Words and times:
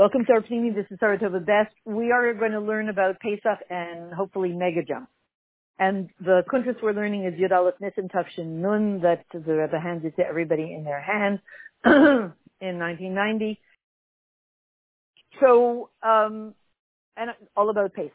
Welcome 0.00 0.24
to 0.24 0.32
our 0.32 0.40
Pnimi. 0.40 0.74
This 0.74 0.86
is 0.90 0.96
Sarah 0.98 1.18
Tova 1.18 1.44
Best. 1.44 1.74
We 1.84 2.10
are 2.10 2.32
going 2.32 2.52
to 2.52 2.60
learn 2.60 2.88
about 2.88 3.20
Pesach 3.20 3.58
and 3.68 4.14
hopefully 4.14 4.50
Mega 4.50 4.82
Jump. 4.82 5.10
And 5.78 6.08
the 6.18 6.42
kuntres 6.50 6.82
we're 6.82 6.94
learning 6.94 7.26
is 7.26 7.34
Yud 7.38 7.52
Aleph 7.52 7.74
Nissen 7.82 8.08
Tafshin 8.08 8.62
Nun 8.62 9.02
that 9.02 9.26
the 9.30 9.40
Rebbe 9.40 9.78
handed 9.78 10.16
to 10.16 10.22
everybody 10.26 10.72
in 10.72 10.84
their 10.84 11.02
hands 11.02 11.40
in 11.84 12.78
1990. 12.78 13.60
So, 15.38 15.90
um, 16.02 16.54
and 17.18 17.32
all 17.54 17.68
about 17.68 17.92
Pesach. 17.92 18.14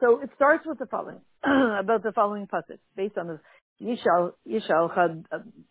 So 0.00 0.20
it 0.20 0.30
starts 0.34 0.66
with 0.66 0.80
the 0.80 0.86
following, 0.86 1.20
about 1.44 2.02
the 2.02 2.10
following 2.10 2.48
pasuk, 2.48 2.80
based 2.96 3.18
on 3.18 3.28
the 3.28 3.40
Yishal, 3.80 4.32
Yishal 4.48 4.92
Chad 4.92 5.24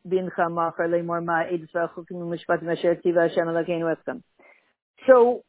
Bin 0.07 0.29
Chama 0.37 0.71
Lemor 0.79 1.21
Ma 1.21 1.43
Edis 1.43 1.67
V'Chukim 1.75 2.33
Mishpatim 2.33 2.71
Asher 2.71 2.95
Tziva 2.95 3.27
Hashem 3.27 3.45
Elokeinu 3.45 3.93
Eskem. 3.93 4.23
So 5.07 5.43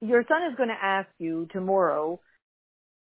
your 0.00 0.24
son 0.28 0.50
is 0.50 0.56
going 0.56 0.68
to 0.68 0.74
ask 0.80 1.08
you 1.18 1.48
tomorrow. 1.52 2.20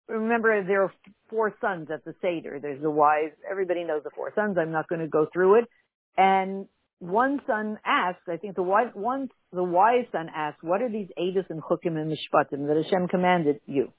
Remember, 0.09 0.65
there 0.65 0.85
are 0.85 0.93
four 1.29 1.55
sons 1.61 1.89
at 1.93 2.05
the 2.05 2.15
Seder. 2.23 2.59
There's 2.61 2.81
the 2.81 2.91
wise. 2.91 3.33
Everybody 3.49 3.85
knows 3.85 4.03
the 4.05 4.11
four 4.15 4.33
sons. 4.35 4.57
I'm 4.59 4.73
not 4.73 4.89
going 4.89 5.03
to 5.03 5.09
go 5.09 5.27
through 5.33 5.61
it. 5.61 5.65
And 6.17 6.67
one 7.01 7.41
son 7.47 7.79
asks, 7.85 8.23
I 8.29 8.39
think 8.39 8.57
the 8.57 8.63
wise, 8.63 8.89
one, 8.95 9.29
the 9.53 9.63
wise 9.63 10.07
son 10.13 10.29
asks, 10.35 10.63
what 10.63 10.83
are 10.83 10.89
these 10.89 11.09
Edus 11.19 11.45
and 11.51 11.63
Chukim 11.63 11.97
and 11.97 12.11
Mishpatim 12.11 12.67
that 12.67 12.83
Hashem 12.83 13.09
commanded 13.09 13.61
you? 13.67 13.93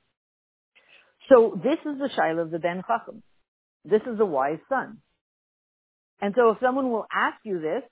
So 1.29 1.53
this 1.55 1.77
is 1.85 1.99
the 1.99 2.09
Shiloh 2.15 2.41
of 2.43 2.51
the 2.51 2.59
Ben 2.59 2.81
Chacham. 2.87 3.21
This 3.85 4.01
is 4.11 4.17
the 4.17 4.25
wise 4.25 4.59
son. 4.67 4.97
And 6.21 6.33
so 6.35 6.51
if 6.51 6.57
someone 6.59 6.91
will 6.91 7.05
ask 7.13 7.37
you 7.45 7.59
this, 7.61 7.83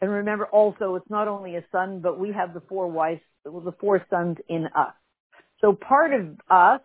and 0.00 0.10
remember 0.10 0.46
also, 0.46 0.96
it's 0.96 1.10
not 1.10 1.28
only 1.28 1.56
a 1.56 1.64
son, 1.72 2.00
but 2.02 2.18
we 2.18 2.32
have 2.32 2.52
the 2.52 2.60
four 2.68 2.88
wives, 2.88 3.22
the 3.44 3.72
four 3.80 4.04
sons 4.10 4.36
in 4.48 4.66
us. 4.66 4.94
So 5.60 5.72
part 5.72 6.12
of 6.12 6.38
us 6.50 6.80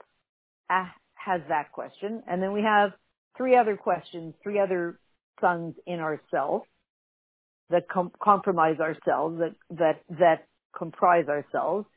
has 1.15 1.41
that 1.49 1.71
question, 1.73 2.23
and 2.27 2.41
then 2.41 2.53
we 2.53 2.61
have 2.61 2.91
three 3.37 3.57
other 3.57 3.75
questions, 3.75 4.33
three 4.41 4.59
other 4.59 4.99
sons 5.41 5.75
in 5.85 5.99
ourselves 5.99 6.65
that 7.69 7.87
com- 7.89 8.11
compromise 8.21 8.79
ourselves, 8.79 9.39
that 9.39 9.55
that 9.77 10.01
that 10.19 10.47
comprise 10.77 11.27
ourselves. 11.27 11.87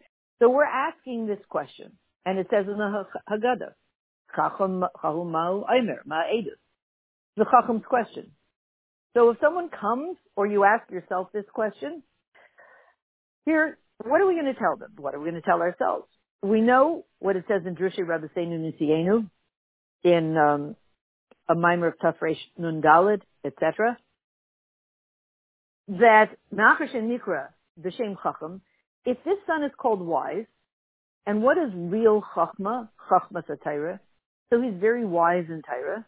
So 0.41 0.51
we're 0.51 0.65
asking 0.65 1.27
this 1.27 1.39
question, 1.49 1.93
and 2.27 2.39
it 2.39 2.49
says 2.51 2.67
in 2.67 2.77
the 2.77 3.07
Haggadah. 3.31 3.73
The 7.37 7.45
Chacham's 7.45 7.85
question. 7.89 8.33
So 9.15 9.31
if 9.31 9.39
someone 9.41 9.69
comes 9.69 10.17
or 10.37 10.47
you 10.47 10.65
ask 10.65 10.91
yourself 10.91 11.29
this 11.33 11.45
question, 11.53 12.03
here, 13.47 13.79
what 14.03 14.21
are 14.21 14.27
we 14.27 14.35
going 14.35 14.53
to 14.53 14.55
tell 14.55 14.77
them? 14.77 14.93
What 14.97 15.15
are 15.15 15.21
we 15.21 15.31
going 15.31 15.41
to 15.41 15.49
tell 15.49 15.61
ourselves? 15.61 16.07
We 16.43 16.61
know 16.61 17.05
what 17.21 17.37
it 17.37 17.45
says 17.49 17.63
in 17.65 17.77
Drushi 17.77 18.01
Rabbeinu 18.01 18.73
Nisienu, 18.81 19.31
in 20.03 20.37
um, 20.37 20.77
a 21.49 21.55
mimer 21.55 21.89
of 21.89 21.99
Tafresh 21.99 22.39
Nun 22.59 22.83
Dalid, 22.83 23.23
etc. 23.45 23.97
That 25.89 26.31
Nachash 26.53 26.95
and 26.95 27.11
Nikra, 27.11 27.49
the 27.83 27.93
Shem 27.93 28.17
Chacham, 28.23 28.63
if 29.05 29.19
this 29.25 29.39
son 29.47 29.63
is 29.63 29.73
called 29.79 30.01
wise, 30.01 30.47
and 31.27 31.43
what 31.43 31.57
is 31.57 31.71
real 31.75 32.23
Chachma? 32.35 32.89
Chachma 33.11 33.43
Satira. 33.47 34.01
So 34.51 34.61
he's 34.61 34.75
very 34.79 35.05
wise 35.05 35.47
in 35.49 35.63
Tyra. 35.63 36.05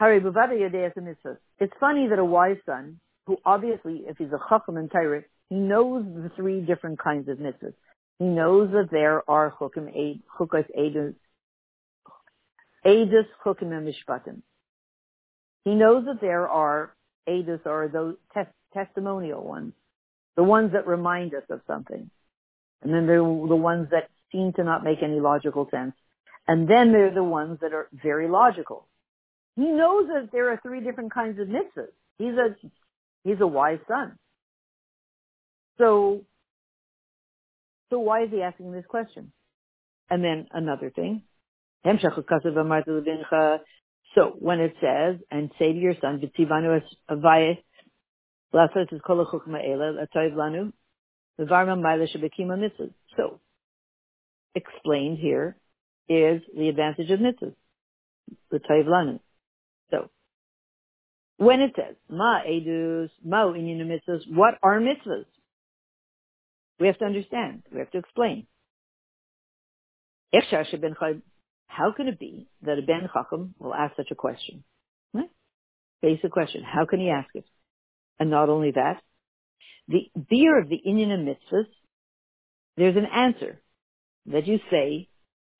It's 0.00 1.72
funny 1.80 2.08
that 2.08 2.18
a 2.18 2.24
wise 2.24 2.58
son, 2.66 3.00
who 3.26 3.36
obviously, 3.44 4.04
if 4.06 4.16
he's 4.18 4.32
a 4.32 4.38
chacham 4.48 4.76
and 4.76 4.90
tyrant, 4.90 5.24
he 5.48 5.56
knows 5.56 6.04
the 6.04 6.30
three 6.36 6.60
different 6.60 6.98
kinds 6.98 7.28
of 7.28 7.38
mitzvahs. 7.38 7.74
He 8.18 8.24
knows 8.26 8.70
that 8.72 8.90
there 8.90 9.28
are 9.28 9.52
chukim, 9.52 10.20
chukas, 10.38 10.66
edus, 10.76 11.14
edus, 12.84 13.26
chukim, 13.44 13.72
and 13.72 13.88
mishpatim. 13.88 14.42
He 15.64 15.74
knows 15.74 16.04
that 16.06 16.20
there 16.20 16.48
are 16.48 16.94
edus, 17.28 17.60
or 17.66 17.88
those 17.88 18.16
tes- 18.34 18.46
testimonial 18.74 19.44
ones, 19.44 19.72
the 20.36 20.42
ones 20.42 20.72
that 20.72 20.86
remind 20.86 21.34
us 21.34 21.44
of 21.50 21.60
something. 21.66 22.10
And 22.82 22.94
then 22.94 23.06
there 23.06 23.22
are 23.22 23.48
the 23.48 23.56
ones 23.56 23.88
that 23.90 24.08
seem 24.32 24.52
to 24.54 24.64
not 24.64 24.84
make 24.84 25.02
any 25.02 25.20
logical 25.20 25.68
sense. 25.70 25.94
And 26.46 26.68
then 26.68 26.92
there 26.92 27.08
are 27.08 27.14
the 27.14 27.22
ones 27.22 27.58
that 27.60 27.72
are 27.72 27.88
very 27.92 28.28
logical. 28.28 28.87
He 29.58 29.64
knows 29.64 30.06
that 30.06 30.28
there 30.30 30.52
are 30.52 30.60
three 30.62 30.80
different 30.80 31.12
kinds 31.12 31.40
of 31.40 31.48
mitzvahs. 31.48 31.88
He's 32.16 32.34
a 32.34 32.54
he's 33.24 33.40
a 33.40 33.46
wise 33.46 33.80
son. 33.88 34.16
So 35.78 36.24
so 37.90 37.98
why 37.98 38.22
is 38.22 38.30
he 38.30 38.40
asking 38.40 38.70
this 38.70 38.84
question? 38.86 39.32
And 40.08 40.22
then 40.22 40.46
another 40.52 40.90
thing. 40.90 41.22
So 41.84 41.90
when 44.38 44.60
it 44.60 44.74
says, 44.80 45.16
and 45.28 45.50
say 45.58 45.72
to 45.72 45.78
your 45.78 45.94
son, 46.00 46.22
so 53.16 53.40
explained 54.54 55.18
here 55.18 55.56
is 56.08 56.42
the 56.56 56.68
advantage 56.68 57.10
of 57.10 57.18
mitzvahs, 57.18 57.56
the. 58.52 59.18
So, 59.90 60.10
when 61.36 61.60
it 61.60 61.72
says, 61.76 61.96
ma 62.08 62.40
edus, 62.46 63.10
ma 63.24 63.46
inyan 63.46 63.86
mitzvahs, 63.86 64.22
what 64.28 64.54
are 64.62 64.80
mitzvahs? 64.80 65.26
We 66.80 66.86
have 66.88 66.98
to 66.98 67.04
understand. 67.04 67.62
We 67.72 67.78
have 67.80 67.90
to 67.92 67.98
explain. 67.98 68.46
How 71.66 71.92
can 71.92 72.08
it 72.08 72.18
be 72.18 72.48
that 72.62 72.78
a 72.78 72.82
Ben 72.82 73.08
Chacham 73.12 73.54
will 73.58 73.74
ask 73.74 73.96
such 73.96 74.10
a 74.10 74.14
question? 74.14 74.64
Basic 76.00 76.30
question. 76.30 76.62
How 76.62 76.84
can 76.86 77.00
he 77.00 77.10
ask 77.10 77.28
it? 77.34 77.44
And 78.20 78.30
not 78.30 78.48
only 78.48 78.70
that, 78.72 79.02
the 79.88 80.10
beer 80.28 80.60
of 80.60 80.68
the 80.68 80.80
Inyan 80.86 81.24
mitzvahs, 81.24 81.66
there's 82.76 82.96
an 82.96 83.06
answer 83.06 83.60
that 84.26 84.46
you 84.46 84.60
say 84.70 85.08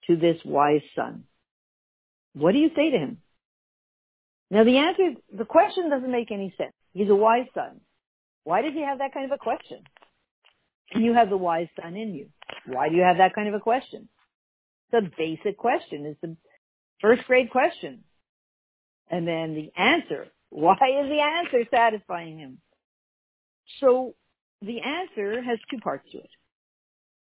to 0.06 0.16
this 0.16 0.36
wise 0.44 0.82
son. 0.94 1.24
What 2.34 2.52
do 2.52 2.58
you 2.58 2.70
say 2.76 2.90
to 2.90 2.98
him? 2.98 3.18
Now 4.50 4.64
the 4.64 4.78
answer, 4.78 5.14
the 5.32 5.44
question 5.44 5.90
doesn't 5.90 6.10
make 6.10 6.30
any 6.30 6.54
sense. 6.56 6.72
He's 6.92 7.10
a 7.10 7.14
wise 7.14 7.46
son. 7.54 7.80
Why 8.44 8.62
did 8.62 8.74
he 8.74 8.82
have 8.82 8.98
that 8.98 9.12
kind 9.12 9.26
of 9.26 9.32
a 9.32 9.38
question? 9.38 9.82
You 10.94 11.12
have 11.14 11.28
the 11.28 11.36
wise 11.36 11.68
son 11.80 11.96
in 11.96 12.14
you. 12.14 12.28
Why 12.66 12.88
do 12.88 12.96
you 12.96 13.02
have 13.02 13.18
that 13.18 13.34
kind 13.34 13.48
of 13.48 13.54
a 13.54 13.60
question? 13.60 14.08
A 14.92 15.02
basic 15.02 15.58
question. 15.58 16.06
It's 16.06 16.20
the 16.22 16.36
first 17.00 17.24
grade 17.26 17.50
question. 17.50 18.04
And 19.10 19.28
then 19.28 19.54
the 19.54 19.70
answer. 19.80 20.28
Why 20.50 20.72
is 20.72 21.08
the 21.08 21.20
answer 21.20 21.68
satisfying 21.70 22.38
him? 22.38 22.58
So 23.80 24.14
the 24.62 24.80
answer 24.80 25.42
has 25.42 25.58
two 25.70 25.78
parts 25.78 26.10
to 26.12 26.18
it. 26.18 26.30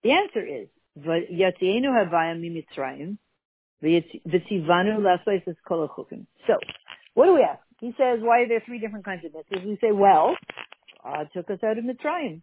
The 0.05 0.13
answer 0.13 0.47
is, 0.47 0.69
So, 6.47 6.59
what 7.15 7.27
do 7.27 7.35
we 7.35 7.43
ask? 7.43 7.61
He 7.81 7.95
says, 7.99 8.21
why 8.21 8.41
are 8.41 8.49
there 8.49 8.63
three 8.65 8.79
different 8.79 9.05
kinds 9.05 9.25
of 9.25 9.33
mitzvahs? 9.33 9.65
We 9.65 9.79
say, 9.81 9.93
well, 9.93 10.37
God 11.03 11.29
took 11.35 11.51
us 11.51 11.59
out 11.65 11.79
of 11.79 11.85
Mitzrayim. 11.85 12.43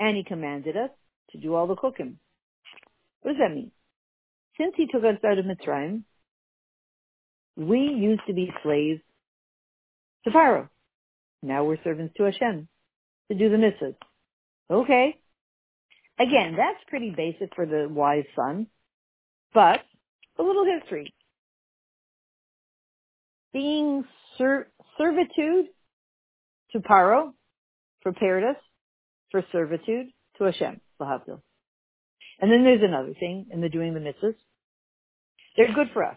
And 0.00 0.16
he 0.16 0.24
commanded 0.24 0.76
us 0.76 0.90
to 1.30 1.38
do 1.38 1.54
all 1.54 1.66
the 1.66 1.76
cooking. 1.76 2.18
What 3.22 3.32
does 3.32 3.40
that 3.40 3.54
mean? 3.54 3.70
Since 4.58 4.74
he 4.76 4.86
took 4.86 5.04
us 5.04 5.16
out 5.24 5.38
of 5.38 5.44
Mitzrayim, 5.44 6.02
we 7.56 7.78
used 7.78 8.22
to 8.26 8.32
be 8.32 8.52
slaves 8.62 9.00
to 10.24 10.30
Pharaoh. 10.32 10.68
Now 11.42 11.64
we're 11.64 11.82
servants 11.82 12.14
to 12.16 12.24
Hashem 12.24 12.68
to 13.30 13.38
do 13.38 13.48
the 13.48 13.56
mitzvahs. 13.56 13.96
Okay. 14.70 15.18
Again, 16.18 16.54
that's 16.56 16.78
pretty 16.88 17.10
basic 17.10 17.54
for 17.54 17.66
the 17.66 17.88
wise 17.88 18.24
son, 18.36 18.68
but 19.52 19.80
a 20.38 20.42
little 20.42 20.64
history 20.64 21.12
being 23.52 24.04
ser- 24.38 24.68
servitude 24.98 25.66
to 26.72 26.80
Paro 26.80 27.32
prepared 28.02 28.44
us 28.44 28.56
for 29.30 29.44
servitude 29.52 30.06
to 30.38 30.44
Hashem. 30.44 30.80
And 31.00 32.50
then 32.50 32.64
there's 32.64 32.82
another 32.82 33.14
thing 33.18 33.46
in 33.50 33.60
the 33.60 33.68
doing 33.68 33.94
the 33.94 34.00
mitzvahs. 34.00 34.34
They're 35.56 35.72
good 35.72 35.90
for 35.92 36.04
us. 36.04 36.16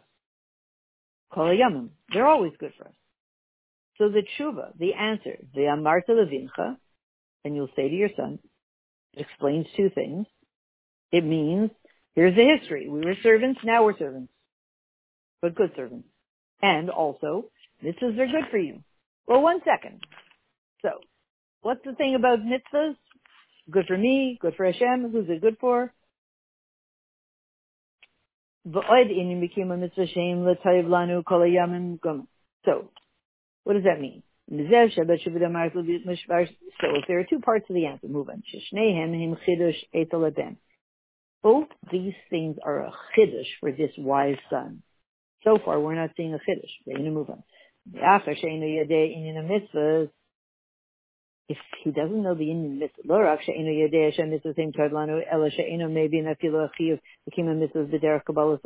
Kol 1.34 1.50
yamim. 1.50 1.90
They're 2.14 2.28
always 2.28 2.54
good 2.60 2.74
for 2.78 2.88
us. 2.88 2.94
So 3.98 4.10
the 4.10 4.24
tshuva, 4.24 4.78
the 4.78 4.94
answer, 4.94 5.38
the 5.54 5.62
amarta 5.62 6.10
levincha, 6.10 6.78
and 7.44 7.56
you'll 7.56 7.70
say 7.76 7.90
to 7.90 7.96
your 7.96 8.10
son, 8.16 8.40
it 9.14 9.22
explains 9.22 9.68
two 9.78 9.90
things. 9.90 10.26
It 11.12 11.24
means, 11.24 11.72
here's 12.14 12.36
the 12.36 12.58
history. 12.58 12.90
We 12.90 13.02
were 13.06 13.16
servants, 13.24 13.62
now 13.64 13.86
we're 13.86 13.98
servants. 13.98 14.34
But 15.42 15.56
good 15.56 15.72
servants. 15.76 16.08
And 16.66 16.90
also, 16.90 17.46
mitzvahs 17.84 18.18
are 18.18 18.26
good 18.26 18.50
for 18.50 18.58
you. 18.58 18.80
Well, 19.28 19.44
one 19.44 19.60
second. 19.64 20.02
So, 20.82 20.90
what's 21.62 21.86
the 21.86 21.94
thing 21.94 22.16
about 22.16 22.40
mitzvahs? 22.40 22.96
Good 23.70 23.86
for 23.86 23.96
me, 23.96 24.40
good 24.42 24.56
for 24.56 24.66
Hashem. 24.66 25.12
Who's 25.12 25.30
it 25.30 25.42
good 25.42 25.58
for? 25.60 25.94
So, 28.64 28.82
what 33.64 33.74
does 33.74 33.84
that 33.84 34.02
mean? 34.02 34.24
So 34.50 34.56
if 34.58 34.72
there 37.08 37.20
are 37.20 37.26
two 37.30 37.40
parts 37.42 37.70
of 37.70 37.76
the 37.76 37.86
answer, 37.86 38.08
move 38.08 38.30
on. 38.30 38.42
Both 41.44 41.68
these 41.92 42.16
things 42.32 42.58
are 42.64 42.86
a 42.86 42.92
chiddush 43.16 43.50
for 43.60 43.72
this 43.72 43.92
wise 44.00 44.40
son. 44.50 44.82
So 45.46 45.60
far, 45.64 45.80
we're 45.80 45.96
not 45.96 46.10
seeing 46.18 46.34
a 46.34 46.38
chiddush. 46.38 46.72
We're 46.86 46.98
going 46.98 47.06
to 47.06 47.12
move 47.12 47.30
on. 47.30 47.44
If 51.48 51.58
he 51.84 51.92
doesn't 51.92 52.24
know 52.24 52.34
the 52.34 52.46
inyan 52.46 52.80
mitzvah, 52.80 53.02
lo 53.06 53.20
rak 53.20 53.42
she'enu 53.44 53.70
yedei 53.70 54.10
Hashem 54.10 54.32
mitzvah 54.32 54.56
same 54.56 54.72
lanu, 54.72 55.22
ela 55.32 55.52
she'enu 55.52 55.88
maybe 55.88 56.18
nafilu 56.18 56.68
achiv 56.68 57.00
v'kima 57.30 57.56
mitzvah 57.56 57.86
b'derech 57.86 58.26
kabbalah 58.26 58.58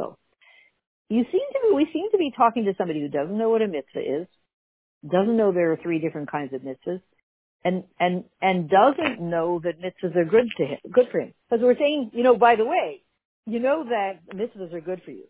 You 1.10 1.26
seem 1.30 1.42
to 1.42 1.60
be, 1.64 1.76
we 1.76 1.90
seem 1.92 2.10
to 2.12 2.18
be 2.18 2.32
talking 2.36 2.64
to 2.66 2.74
somebody 2.78 3.02
who 3.02 3.10
doesn't 3.10 3.38
know 3.38 3.50
what 3.50 3.62
a 3.62 3.68
mitzvah 3.68 4.22
is, 4.22 4.28
doesn't 5.06 5.36
know 5.36 5.52
there 5.52 5.74
are 5.74 5.78
three 5.78 6.00
different 6.00 6.32
kinds 6.32 6.54
of 6.54 6.62
mitzvahs, 6.62 7.02
and 7.66 7.84
and 8.00 8.24
and 8.42 8.70
doesn't 8.70 9.20
know 9.20 9.60
that 9.62 9.82
mitzvahs 9.82 10.16
are 10.16 10.24
good 10.24 10.48
to 10.58 10.66
him, 10.66 10.80
good 10.90 11.10
for 11.12 11.20
him. 11.20 11.34
Because 11.50 11.62
we're 11.62 11.78
saying, 11.78 12.12
you 12.14 12.24
know, 12.24 12.38
by 12.38 12.56
the 12.56 12.66
way, 12.66 13.04
you 13.46 13.60
know 13.60 13.84
that 13.84 14.22
mitzvahs 14.34 14.74
are 14.74 14.80
good 14.80 15.02
for 15.04 15.12
you. 15.12 15.26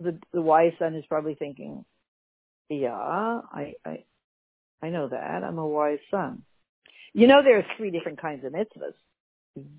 The 0.00 0.18
the 0.32 0.42
wise 0.42 0.72
son 0.78 0.94
is 0.94 1.04
probably 1.08 1.34
thinking, 1.34 1.84
yeah, 2.68 2.94
I 2.94 3.74
I 3.84 4.04
I 4.82 4.90
know 4.90 5.08
that. 5.08 5.42
I'm 5.44 5.58
a 5.58 5.66
wise 5.66 5.98
son. 6.10 6.42
You 7.14 7.26
know, 7.26 7.42
there 7.42 7.58
are 7.58 7.66
three 7.76 7.90
different 7.90 8.20
kinds 8.20 8.44
of 8.44 8.52
mitzvahs. 8.52 8.94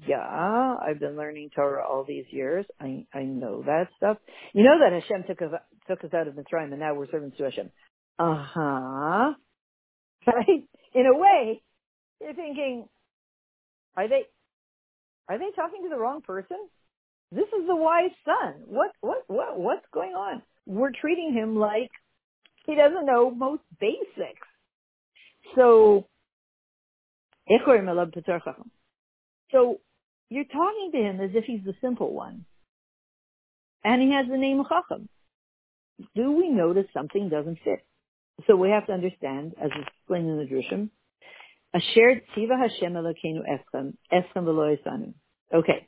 Yeah, 0.07 0.75
I've 0.81 0.99
been 0.99 1.15
learning 1.15 1.51
Torah 1.55 1.85
all 1.87 2.03
these 2.03 2.25
years. 2.31 2.65
I 2.81 3.05
I 3.13 3.23
know 3.23 3.63
that 3.65 3.87
stuff. 3.97 4.17
You 4.53 4.63
know 4.63 4.79
that 4.79 4.93
Hashem 4.93 5.23
took 5.27 5.41
us 5.41 5.59
took 5.87 6.03
us 6.03 6.13
out 6.13 6.27
of 6.27 6.33
Mitzrayim, 6.33 6.71
and 6.71 6.79
now 6.79 6.95
we're 6.95 7.09
servants 7.09 7.37
to 7.37 7.43
Hashem. 7.45 7.71
Uh 8.17 8.45
huh. 8.53 9.33
Right? 10.27 10.63
In 10.93 11.05
a 11.05 11.17
way, 11.17 11.63
you're 12.21 12.33
thinking, 12.33 12.87
are 13.95 14.09
they 14.09 14.23
are 15.29 15.39
they 15.39 15.51
talking 15.55 15.83
to 15.83 15.89
the 15.89 15.97
wrong 15.97 16.21
person? 16.21 16.57
This 17.31 17.47
is 17.47 17.67
the 17.67 17.75
wise 17.75 18.11
son. 18.25 18.63
What 18.65 18.91
what 19.01 19.23
what 19.27 19.59
what's 19.59 19.85
going 19.93 20.13
on? 20.13 20.41
We're 20.65 20.91
treating 20.91 21.33
him 21.33 21.57
like 21.57 21.91
he 22.65 22.75
doesn't 22.75 23.05
know 23.05 23.29
most 23.31 23.63
basics. 23.79 24.47
So 25.55 26.07
so 29.51 29.79
you're 30.29 30.43
talking 30.43 30.91
to 30.93 30.97
him 30.97 31.19
as 31.19 31.31
if 31.33 31.45
he's 31.45 31.63
the 31.65 31.73
simple 31.81 32.13
one. 32.13 32.45
And 33.83 34.01
he 34.01 34.11
has 34.11 34.27
the 34.29 34.37
name 34.37 34.63
Chacham. 34.67 35.09
Do 36.15 36.31
we 36.31 36.49
notice 36.49 36.85
something 36.93 37.29
doesn't 37.29 37.59
fit? 37.63 37.79
So 38.47 38.55
we 38.55 38.69
have 38.69 38.87
to 38.87 38.93
understand, 38.93 39.53
as 39.61 39.71
explained 39.81 40.29
in 40.29 40.37
the 40.37 40.45
Drushim, 40.45 40.89
Asher 41.73 42.21
Tziva 42.35 42.57
Hashem 42.57 42.93
Elokeinu 42.93 43.41
Eschem, 43.47 43.93
Eschem 44.11 44.43
V'lo 44.43 45.13
Okay. 45.53 45.87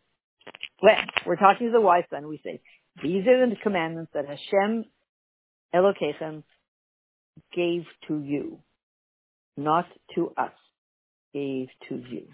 When 0.81 0.95
we're 1.27 1.35
talking 1.35 1.67
to 1.67 1.71
the 1.71 1.79
wise 1.79 2.03
son, 2.09 2.27
we 2.27 2.41
say, 2.43 2.59
these 3.03 3.25
are 3.27 3.47
the 3.47 3.55
commandments 3.61 4.11
that 4.13 4.25
Hashem 4.27 4.85
Elokechem 5.73 6.43
gave 7.55 7.85
to 8.07 8.19
you, 8.19 8.59
not 9.55 9.85
to 10.15 10.33
us 10.35 10.51
gave 11.33 11.67
to 11.87 11.95
you. 11.95 12.27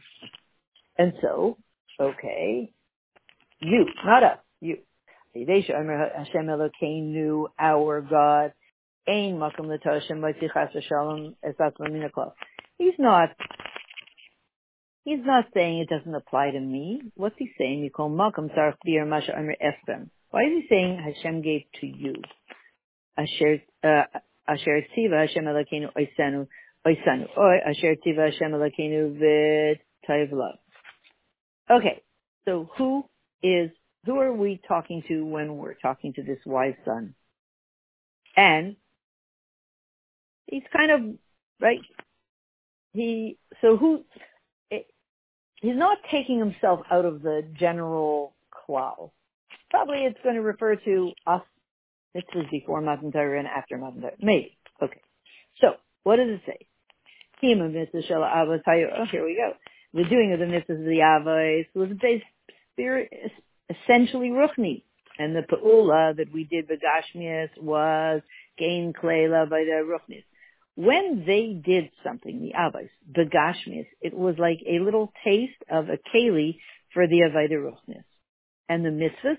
And 0.97 1.13
so, 1.21 1.57
okay, 1.99 2.71
you, 3.59 3.85
not 4.05 4.23
us, 4.23 4.39
you. 4.61 4.77
Hashem 5.35 6.47
Elokeinu, 6.47 7.47
our 7.59 8.01
God, 8.01 8.53
Ein 9.07 9.37
Makom 9.37 9.67
L'Toshem 9.67 10.23
Shalom 10.87 11.35
He's 12.77 12.93
not, 12.97 13.29
he's 15.07 15.25
not 15.25 15.45
saying 15.53 15.79
it 15.79 15.89
doesn't 15.89 16.13
apply 16.13 16.51
to 16.51 16.59
me. 16.59 17.01
What's 17.15 17.35
he 17.37 17.49
saying? 17.57 17.89
Makom 17.97 18.53
Sarach 18.53 18.75
B'yer 18.85 19.07
Masha. 19.07 19.31
Why 20.31 20.41
is 20.43 20.51
he 20.51 20.65
saying 20.69 20.99
Hashem 20.99 21.41
gave 21.41 21.61
to 21.79 21.87
you? 21.87 22.15
Asher, 23.17 23.61
uh, 23.83 24.03
Asher 24.45 24.81
Hashem 24.93 25.45
Oisanu. 26.85 27.27
Oy 27.37 27.57
Asher 27.65 27.95
Tziva 28.05 28.31
Hashem 28.31 28.53
Okay, 31.69 32.03
so 32.45 32.69
who 32.77 33.05
is 33.41 33.71
who 34.05 34.19
are 34.19 34.33
we 34.33 34.59
talking 34.67 35.03
to 35.07 35.25
when 35.25 35.55
we're 35.57 35.73
talking 35.73 36.13
to 36.13 36.23
this 36.23 36.39
wise 36.45 36.75
son? 36.83 37.15
And 38.35 38.75
he's 40.47 40.63
kind 40.75 40.91
of 40.91 41.01
right. 41.61 41.79
He 42.93 43.37
so 43.61 43.77
who 43.77 44.03
he's 45.61 45.75
not 45.75 45.97
taking 46.11 46.39
himself 46.39 46.81
out 46.91 47.05
of 47.05 47.21
the 47.21 47.43
general 47.59 48.33
klal. 48.53 49.11
Probably 49.69 49.99
it's 49.99 50.19
going 50.23 50.35
to 50.35 50.41
refer 50.41 50.75
to 50.75 51.11
us. 51.25 51.41
This 52.13 52.23
was 52.33 52.45
before 52.49 52.81
Matan 52.81 53.11
Torah 53.11 53.39
and 53.39 53.47
after 53.47 53.77
Matan 53.77 54.01
Torah. 54.01 54.13
Maybe. 54.19 54.57
Okay. 54.81 55.01
So 55.61 55.73
what 56.03 56.17
does 56.17 56.29
it 56.29 56.41
say? 56.45 56.67
Kima 57.43 57.71
mitzvah 57.71 58.01
shel 58.07 58.21
avos 58.21 58.61
Oh, 58.67 59.05
here 59.11 59.25
we 59.25 59.35
go. 59.35 59.53
The 59.93 60.07
doing 60.07 60.33
of 60.33 60.39
the 60.39 60.45
mitzvahs 60.45 60.79
of 60.79 60.85
the 60.85 61.01
avos 61.03 61.65
was 61.75 61.89
based 62.01 62.25
spirit, 62.73 63.11
essentially 63.69 64.29
ruchni. 64.29 64.83
And 65.19 65.35
the 65.35 65.41
pa'ula 65.41 66.15
that 66.17 66.31
we 66.31 66.43
did 66.43 66.67
begashmias 66.69 67.49
was 67.59 68.21
gain 68.57 68.93
klela 68.93 69.49
by 69.49 69.63
the 69.63 69.83
ruchnis. 69.83 70.23
When 70.77 71.23
they 71.25 71.53
did 71.53 71.89
something, 72.03 72.39
the 72.39 72.53
avos, 72.55 72.89
begashmias, 73.11 73.87
it 73.99 74.13
was 74.13 74.35
like 74.37 74.59
a 74.67 74.77
little 74.77 75.11
taste 75.23 75.63
of 75.71 75.89
a 75.89 75.97
keli 76.13 76.59
for 76.93 77.07
the 77.07 77.17
ruchnis. 77.17 78.03
And 78.69 78.85
the 78.85 78.89
mitzvahs 78.89 79.37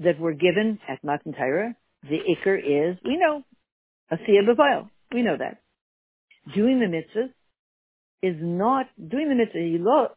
that 0.00 0.18
were 0.18 0.32
given 0.32 0.80
at 0.88 1.04
Matan 1.04 1.32
Torah, 1.32 1.76
the 2.02 2.18
ikr 2.18 2.58
is, 2.58 2.98
we 3.04 3.16
know, 3.16 3.44
a 4.10 4.16
siyah 4.16 4.90
We 5.12 5.22
know 5.22 5.36
that 5.38 5.58
doing 6.52 6.80
the 6.80 6.86
mitzvahs 6.86 7.30
is 8.20 8.36
not 8.40 8.86
doing 8.98 9.28
the 9.28 9.36
mitzvah. 9.36 9.60
He 9.60 9.78
lo 9.78 10.08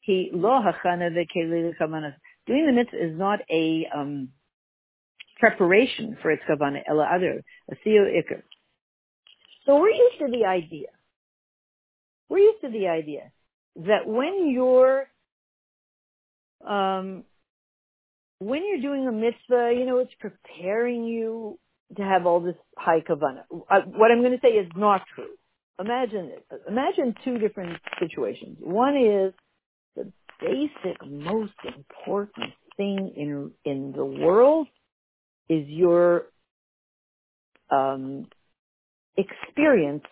he 0.00 0.30
lo 0.32 0.60
hachana 0.60 1.10
ve'kelei 1.12 2.14
Doing 2.48 2.66
the 2.66 2.72
mitzvah 2.72 3.04
is 3.12 3.16
not 3.16 3.38
a 3.48 3.86
um, 3.94 4.30
preparation 5.38 6.16
for 6.20 6.32
its 6.32 6.42
kavana 6.50 6.82
ela 6.88 7.08
other 7.14 7.44
a 7.70 7.74
sio 7.86 8.10
ikr. 8.10 8.42
So 9.66 9.78
we're 9.80 9.90
used 9.90 10.18
to 10.20 10.28
the 10.28 10.46
idea. 10.46 10.88
We're 12.28 12.38
used 12.38 12.60
to 12.62 12.70
the 12.70 12.88
idea 12.88 13.32
that 13.76 14.06
when 14.06 14.50
you're 14.50 15.06
um, 16.66 17.24
when 18.38 18.62
you're 18.66 18.80
doing 18.80 19.06
a 19.06 19.12
mitzvah, 19.12 19.74
you 19.76 19.86
know, 19.86 19.98
it's 19.98 20.12
preparing 20.18 21.04
you 21.04 21.58
to 21.96 22.02
have 22.02 22.26
all 22.26 22.40
this 22.40 22.54
high 22.76 23.00
kavana. 23.00 23.42
Uh, 23.50 23.80
what 23.86 24.10
I'm 24.10 24.20
going 24.20 24.32
to 24.32 24.40
say 24.42 24.50
is 24.50 24.70
not 24.76 25.02
true 25.14 25.26
imagine 25.80 26.32
imagine 26.68 27.14
two 27.24 27.38
different 27.38 27.78
situations. 27.98 28.58
One 28.60 28.96
is 28.96 29.32
the 29.96 30.12
basic, 30.40 31.04
most 31.06 31.54
important 31.64 32.52
thing 32.76 33.12
in 33.16 33.50
in 33.64 33.92
the 33.92 34.04
world 34.04 34.68
is 35.48 35.66
your 35.66 36.26
um, 37.70 38.28
experience 39.16 40.04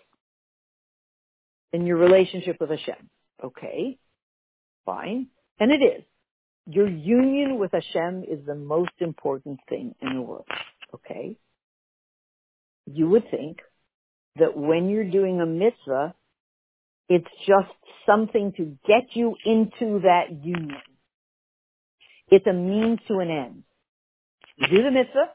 in 1.72 1.86
your 1.86 1.96
relationship 1.98 2.56
with 2.60 2.70
Hashem. 2.70 3.10
Okay, 3.44 3.98
fine, 4.86 5.28
and 5.60 5.72
it 5.72 5.82
is. 5.84 6.04
Your 6.66 6.88
union 6.88 7.58
with 7.58 7.72
Hashem 7.72 8.24
is 8.30 8.44
the 8.46 8.54
most 8.54 8.92
important 9.00 9.60
thing 9.68 9.94
in 10.02 10.14
the 10.16 10.22
world. 10.22 10.46
Okay, 10.94 11.36
you 12.86 13.08
would 13.08 13.30
think 13.30 13.58
that 14.36 14.56
when 14.56 14.88
you're 14.88 15.10
doing 15.10 15.40
a 15.40 15.46
mitzvah, 15.46 16.14
it's 17.08 17.28
just 17.46 17.72
something 18.06 18.52
to 18.56 18.76
get 18.86 19.14
you 19.14 19.36
into 19.44 20.00
that 20.00 20.44
union. 20.44 20.80
It's 22.30 22.46
a 22.46 22.52
means 22.52 22.98
to 23.08 23.18
an 23.18 23.30
end. 23.30 23.62
You 24.58 24.68
do 24.68 24.82
the 24.82 24.90
mitzvah, 24.90 25.30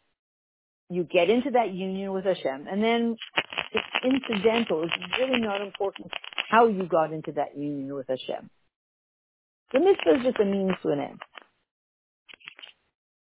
you 0.94 1.04
get 1.04 1.30
into 1.30 1.52
that 1.52 1.74
union 1.74 2.14
with 2.14 2.26
Hashem, 2.26 2.68
and 2.70 2.84
then 2.84 3.16
it's 3.72 3.88
incidental. 4.04 4.84
It's 4.84 4.94
really 5.20 5.40
not 5.40 5.62
important 5.62 6.12
how 6.50 6.68
you 6.68 6.86
got 6.86 7.12
into 7.12 7.32
that 7.34 7.58
union 7.58 7.94
with 7.94 8.08
Hashem. 8.08 8.50
The 9.74 9.80
mitzvah 9.80 10.18
is 10.18 10.24
just 10.24 10.40
a 10.40 10.46
means 10.46 10.74
to 10.84 10.90
an 10.90 11.00
end. 11.00 11.22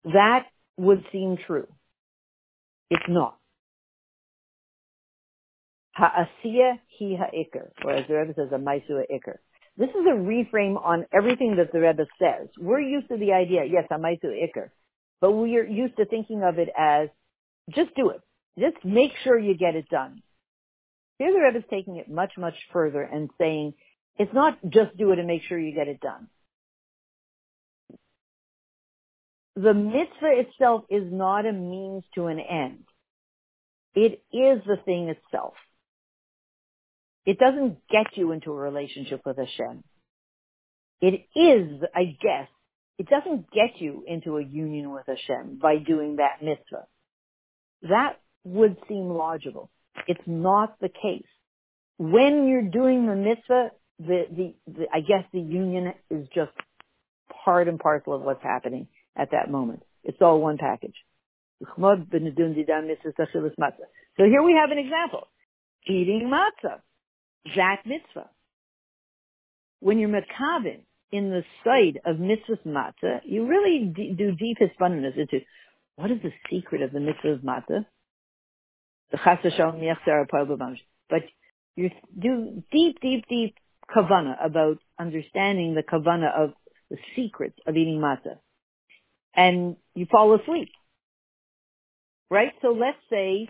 That 0.05 0.45
would 0.77 1.05
seem 1.11 1.37
true. 1.45 1.67
It's 2.89 3.03
not. 3.07 3.37
Ha'asiya 5.95 6.79
hi 6.97 7.17
ha'ikr, 7.17 7.69
or 7.83 7.91
as 7.91 8.07
the 8.07 8.15
Rebbe 8.15 8.33
says, 8.35 8.49
a 8.51 8.55
maisu 8.55 9.01
ha'ikr. 9.01 9.35
This 9.77 9.89
is 9.91 10.05
a 10.07 10.15
reframe 10.15 10.75
on 10.83 11.05
everything 11.13 11.55
that 11.55 11.71
the 11.71 11.79
Rebbe 11.79 12.05
says. 12.19 12.49
We're 12.59 12.81
used 12.81 13.07
to 13.09 13.17
the 13.17 13.31
idea, 13.31 13.63
yes, 13.63 13.85
Amaitu 13.89 14.25
Iker, 14.25 14.71
but 15.21 15.31
we're 15.31 15.65
used 15.65 15.95
to 15.95 16.05
thinking 16.05 16.43
of 16.43 16.59
it 16.59 16.67
as 16.77 17.07
just 17.73 17.95
do 17.95 18.09
it. 18.09 18.21
Just 18.59 18.83
make 18.83 19.11
sure 19.23 19.37
you 19.37 19.55
get 19.55 19.75
it 19.75 19.89
done. 19.89 20.21
Here 21.17 21.33
the 21.33 21.39
Rebbe 21.39 21.59
is 21.59 21.63
taking 21.69 21.97
it 21.97 22.09
much, 22.09 22.33
much 22.37 22.55
further 22.71 23.01
and 23.01 23.29
saying 23.37 23.73
it's 24.17 24.33
not 24.33 24.57
just 24.69 24.97
do 24.97 25.11
it 25.11 25.19
and 25.19 25.27
make 25.27 25.43
sure 25.47 25.59
you 25.59 25.75
get 25.75 25.87
it 25.87 25.99
done. 25.99 26.27
The 29.55 29.73
mitzvah 29.73 30.39
itself 30.39 30.85
is 30.89 31.03
not 31.11 31.45
a 31.45 31.51
means 31.51 32.03
to 32.15 32.27
an 32.27 32.39
end. 32.39 32.85
It 33.95 34.23
is 34.31 34.63
the 34.65 34.77
thing 34.85 35.09
itself. 35.09 35.55
It 37.25 37.37
doesn't 37.39 37.79
get 37.89 38.15
you 38.15 38.31
into 38.31 38.51
a 38.51 38.55
relationship 38.55 39.21
with 39.25 39.37
Hashem. 39.37 39.83
It 41.01 41.25
is, 41.35 41.81
I 41.93 42.15
guess, 42.21 42.47
it 42.97 43.07
doesn't 43.07 43.51
get 43.51 43.79
you 43.79 44.03
into 44.07 44.37
a 44.37 44.43
union 44.43 44.91
with 44.91 45.05
Hashem 45.07 45.59
by 45.61 45.77
doing 45.77 46.17
that 46.17 46.43
mitzvah. 46.43 46.85
That 47.83 48.19
would 48.43 48.77
seem 48.87 49.09
logical. 49.09 49.69
It's 50.07 50.21
not 50.25 50.79
the 50.79 50.89
case. 50.89 51.27
When 51.97 52.47
you're 52.47 52.69
doing 52.69 53.05
the 53.05 53.15
mitzvah, 53.15 53.71
the, 53.99 54.25
the, 54.31 54.55
the, 54.67 54.85
I 54.93 55.01
guess 55.01 55.25
the 55.33 55.39
union 55.39 55.93
is 56.09 56.27
just 56.33 56.51
part 57.43 57.67
and 57.67 57.79
parcel 57.79 58.13
of 58.13 58.21
what's 58.21 58.43
happening 58.43 58.87
at 59.15 59.31
that 59.31 59.51
moment. 59.51 59.83
It's 60.03 60.21
all 60.21 60.39
one 60.39 60.57
package. 60.57 60.95
So 61.59 61.97
here 64.17 64.43
we 64.43 64.53
have 64.53 64.71
an 64.71 64.77
example. 64.77 65.27
Eating 65.85 66.31
matzah. 66.31 66.79
That 67.55 67.85
mitzvah. 67.85 68.29
When 69.81 69.99
you're 69.99 70.09
makavin 70.09 70.81
in 71.11 71.29
the 71.29 71.43
side 71.63 71.99
of 72.05 72.19
mitzvah 72.19 72.59
matzah, 72.65 73.21
you 73.25 73.45
really 73.47 73.93
do 74.17 74.31
deep 74.31 74.57
hisbonenus 74.59 75.17
into 75.17 75.39
what 75.99 76.11
is 76.11 76.19
the 76.23 76.31
secret 76.49 76.81
of 76.81 76.93
the 76.93 77.01
mitzvah 77.01 77.33
of 77.33 77.41
matzah? 77.41 77.85
But 81.09 81.21
you 81.75 81.89
do 82.17 82.63
deep, 82.71 83.01
deep, 83.01 83.25
deep 83.27 83.55
kavana 83.93 84.35
about 84.43 84.77
understanding 84.97 85.75
the 85.75 85.83
kavana 85.83 86.33
of 86.33 86.53
the 86.89 86.97
secrets 87.15 87.57
of 87.67 87.75
eating 87.75 87.99
matzah. 87.99 88.37
And 89.35 89.75
you 89.93 90.05
fall 90.09 90.39
asleep. 90.39 90.69
Right? 92.29 92.53
So 92.61 92.69
let's 92.69 92.97
say, 93.09 93.49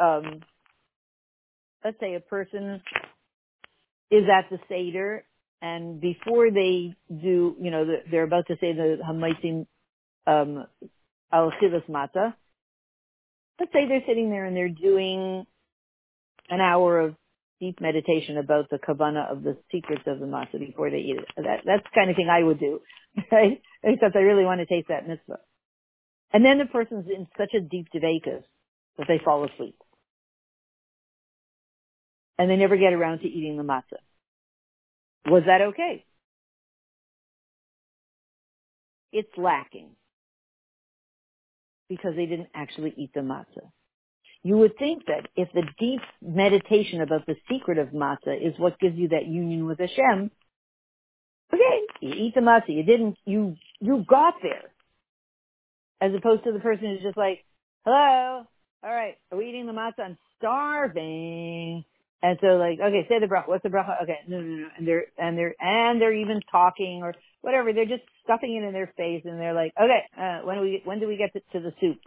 um, 0.00 0.40
let's 1.84 2.00
say 2.00 2.14
a 2.14 2.20
person 2.20 2.82
is 4.10 4.24
at 4.24 4.50
the 4.50 4.58
Seder 4.68 5.24
and 5.62 6.00
before 6.00 6.50
they 6.50 6.96
do, 7.08 7.56
you 7.60 7.70
know, 7.70 7.84
they're 8.10 8.24
about 8.24 8.48
to 8.48 8.54
say 8.60 8.72
the 8.72 8.98
Hamaitim, 9.06 9.66
um, 10.26 10.66
al 11.32 11.52
let's 13.58 13.72
say 13.72 13.86
they're 13.88 14.02
sitting 14.06 14.30
there 14.30 14.44
and 14.44 14.56
they're 14.56 14.68
doing 14.68 15.46
an 16.48 16.60
hour 16.60 17.00
of 17.00 17.14
deep 17.60 17.80
meditation 17.80 18.38
about 18.38 18.70
the 18.70 18.78
kavana 18.78 19.30
of 19.30 19.42
the 19.42 19.56
secrets 19.72 20.02
of 20.06 20.20
the 20.20 20.26
matzah 20.26 20.58
before 20.58 20.90
they 20.90 20.98
eat 20.98 21.16
it. 21.16 21.26
That, 21.36 21.60
that's 21.64 21.82
the 21.82 21.94
kind 21.94 22.10
of 22.10 22.16
thing 22.16 22.28
I 22.30 22.42
would 22.42 22.60
do, 22.60 22.80
right? 23.32 23.60
Except 23.82 24.16
I 24.16 24.20
really 24.20 24.44
want 24.44 24.60
to 24.60 24.66
taste 24.66 24.88
that 24.88 25.08
mitzvah. 25.08 25.40
And 26.32 26.44
then 26.44 26.58
the 26.58 26.66
person's 26.66 27.06
in 27.08 27.26
such 27.36 27.54
a 27.54 27.60
deep 27.60 27.88
devakas 27.94 28.44
that 28.96 29.08
they 29.08 29.20
fall 29.24 29.44
asleep. 29.44 29.76
And 32.38 32.48
they 32.48 32.56
never 32.56 32.76
get 32.76 32.92
around 32.92 33.20
to 33.20 33.26
eating 33.26 33.56
the 33.56 33.64
matzah. 33.64 33.98
Was 35.26 35.42
that 35.46 35.60
okay? 35.62 36.04
It's 39.12 39.28
lacking 39.36 39.90
because 41.88 42.14
they 42.16 42.26
didn't 42.26 42.48
actually 42.54 42.94
eat 42.96 43.10
the 43.14 43.20
matzah. 43.20 43.70
You 44.42 44.56
would 44.58 44.78
think 44.78 45.06
that 45.06 45.28
if 45.36 45.48
the 45.52 45.62
deep 45.78 46.00
meditation 46.22 47.00
about 47.00 47.26
the 47.26 47.36
secret 47.50 47.78
of 47.78 47.88
matzah 47.88 48.36
is 48.40 48.58
what 48.58 48.78
gives 48.78 48.96
you 48.96 49.08
that 49.08 49.26
union 49.26 49.66
with 49.66 49.78
Hashem, 49.80 50.30
okay, 51.52 51.80
you 52.00 52.12
eat 52.14 52.34
the 52.34 52.40
matzah. 52.40 52.68
You 52.68 52.84
didn't, 52.84 53.16
you, 53.24 53.56
you 53.80 54.04
got 54.08 54.34
there. 54.42 54.70
As 56.00 56.12
opposed 56.14 56.44
to 56.44 56.52
the 56.52 56.60
person 56.60 56.86
who's 56.86 57.02
just 57.02 57.16
like, 57.16 57.44
hello, 57.84 58.46
all 58.84 58.90
right, 58.90 59.16
are 59.32 59.38
we 59.38 59.48
eating 59.48 59.66
the 59.66 59.72
matzah? 59.72 60.04
I'm 60.04 60.18
starving. 60.38 61.84
And 62.22 62.38
so 62.40 62.46
like, 62.56 62.78
okay, 62.80 63.06
say 63.08 63.18
the 63.18 63.26
bracha. 63.26 63.48
What's 63.48 63.64
the 63.64 63.68
bracha? 63.68 64.02
Okay, 64.04 64.18
no, 64.28 64.40
no, 64.40 64.56
no. 64.56 64.68
And 64.76 64.86
they're, 64.86 65.06
and 65.18 65.36
they're, 65.36 65.54
and 65.60 66.00
they're 66.00 66.14
even 66.14 66.40
talking 66.50 67.00
or 67.02 67.14
whatever. 67.42 67.72
They're 67.72 67.86
just 67.86 68.02
stuffing 68.24 68.54
it 68.54 68.66
in 68.66 68.72
their 68.72 68.92
face 68.96 69.22
and 69.24 69.40
they're 69.40 69.54
like, 69.54 69.72
okay, 69.80 70.00
uh, 70.20 70.46
when 70.46 70.56
do 70.56 70.62
we, 70.62 70.82
when 70.84 71.00
do 71.00 71.08
we 71.08 71.16
get 71.16 71.32
to, 71.32 71.40
to 71.52 71.64
the 71.64 71.72
soup? 71.80 71.98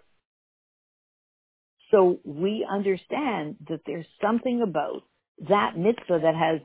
So 1.92 2.20
we 2.24 2.66
understand 2.70 3.58
that 3.70 3.82
there's 3.86 4.06
something 4.22 4.62
about 4.62 5.04
that 5.50 5.78
mitzvah 5.78 6.20
that 6.24 6.36
has 6.36 6.62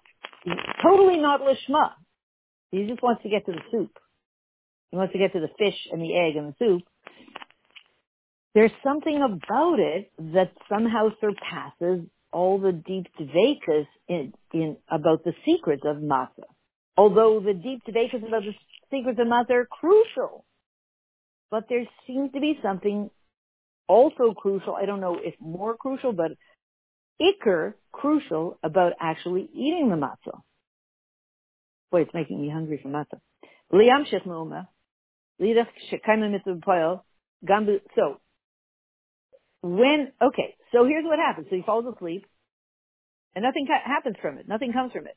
totally 0.83 1.19
not 1.19 1.41
lishma. 1.41 1.91
He 2.71 2.87
just 2.87 3.03
wants 3.03 3.23
to 3.23 3.29
get 3.29 3.47
to 3.47 3.53
the 3.53 3.63
soup. 3.71 3.91
He 4.91 4.97
wants 4.97 5.13
to 5.13 5.19
get 5.19 5.33
to 5.33 5.41
the 5.41 5.51
fish 5.59 5.77
and 5.91 6.01
the 6.01 6.17
egg 6.17 6.37
and 6.37 6.53
the 6.53 6.55
soup. 6.59 6.83
There's 8.55 8.73
something 8.83 9.21
about 9.23 9.79
it 9.81 10.11
that 10.33 10.53
somehow 10.69 11.11
surpasses 11.21 12.07
all 12.33 12.59
the 12.59 12.73
deep 12.73 13.07
dvekas 13.21 13.87
in, 14.09 14.33
in 14.53 14.77
about 14.91 15.25
the 15.25 15.35
secrets 15.45 15.83
of 15.85 15.97
matzah. 15.97 16.56
Although 16.97 17.41
the 17.41 17.55
deep 17.55 17.83
dvekas 17.87 18.27
about 18.27 18.43
the 18.43 18.55
secrets 18.91 19.19
of 19.21 19.27
matzah 19.27 19.51
are 19.51 19.67
crucial, 19.67 20.45
but 21.51 21.65
there 21.69 21.85
seems 22.07 22.33
to 22.33 22.41
be 22.41 22.59
something 22.63 23.11
also 23.87 24.35
crucial. 24.35 24.75
I 24.75 24.87
don't 24.87 25.01
know 25.01 25.19
if 25.21 25.35
more 25.41 25.77
crucial, 25.77 26.13
but 26.13 26.33
ikr 27.21 27.75
crucial 27.93 28.59
about 28.63 28.95
actually 29.01 29.49
eating 29.53 29.89
the 29.91 29.97
matzah. 29.97 30.41
Boy, 31.91 32.03
it's 32.03 32.15
making 32.15 32.41
me 32.41 32.51
hungry 32.51 32.81
for 32.83 32.89
matzah. 32.89 33.21
So 37.95 38.21
when, 39.63 40.13
okay, 40.23 40.55
so 40.73 40.85
here's 40.87 41.05
what 41.05 41.19
happens. 41.19 41.47
So 41.51 41.57
he 41.57 41.63
falls 41.63 41.85
asleep 41.95 42.27
and 43.35 43.43
nothing 43.43 43.67
happens 43.85 44.17
from 44.21 44.39
it. 44.39 44.49
Nothing 44.49 44.73
comes 44.73 44.93
from 44.93 45.07
it. 45.07 45.17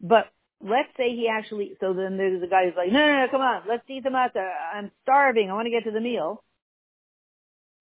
But 0.00 0.26
let's 0.62 0.88
say 0.96 1.10
he 1.10 1.28
actually, 1.30 1.76
so 1.80 1.92
then 1.92 2.16
there's 2.16 2.42
a 2.42 2.46
guy 2.46 2.64
who's 2.64 2.74
like, 2.76 2.92
no, 2.92 2.98
no, 2.98 3.12
no, 3.20 3.26
come 3.30 3.40
on, 3.40 3.62
let's 3.68 3.84
eat 3.88 4.02
the 4.04 4.10
matzah. 4.10 4.48
I'm 4.74 4.90
starving. 5.02 5.50
I 5.50 5.54
want 5.54 5.66
to 5.66 5.70
get 5.70 5.84
to 5.84 5.90
the 5.90 6.00
meal. 6.00 6.42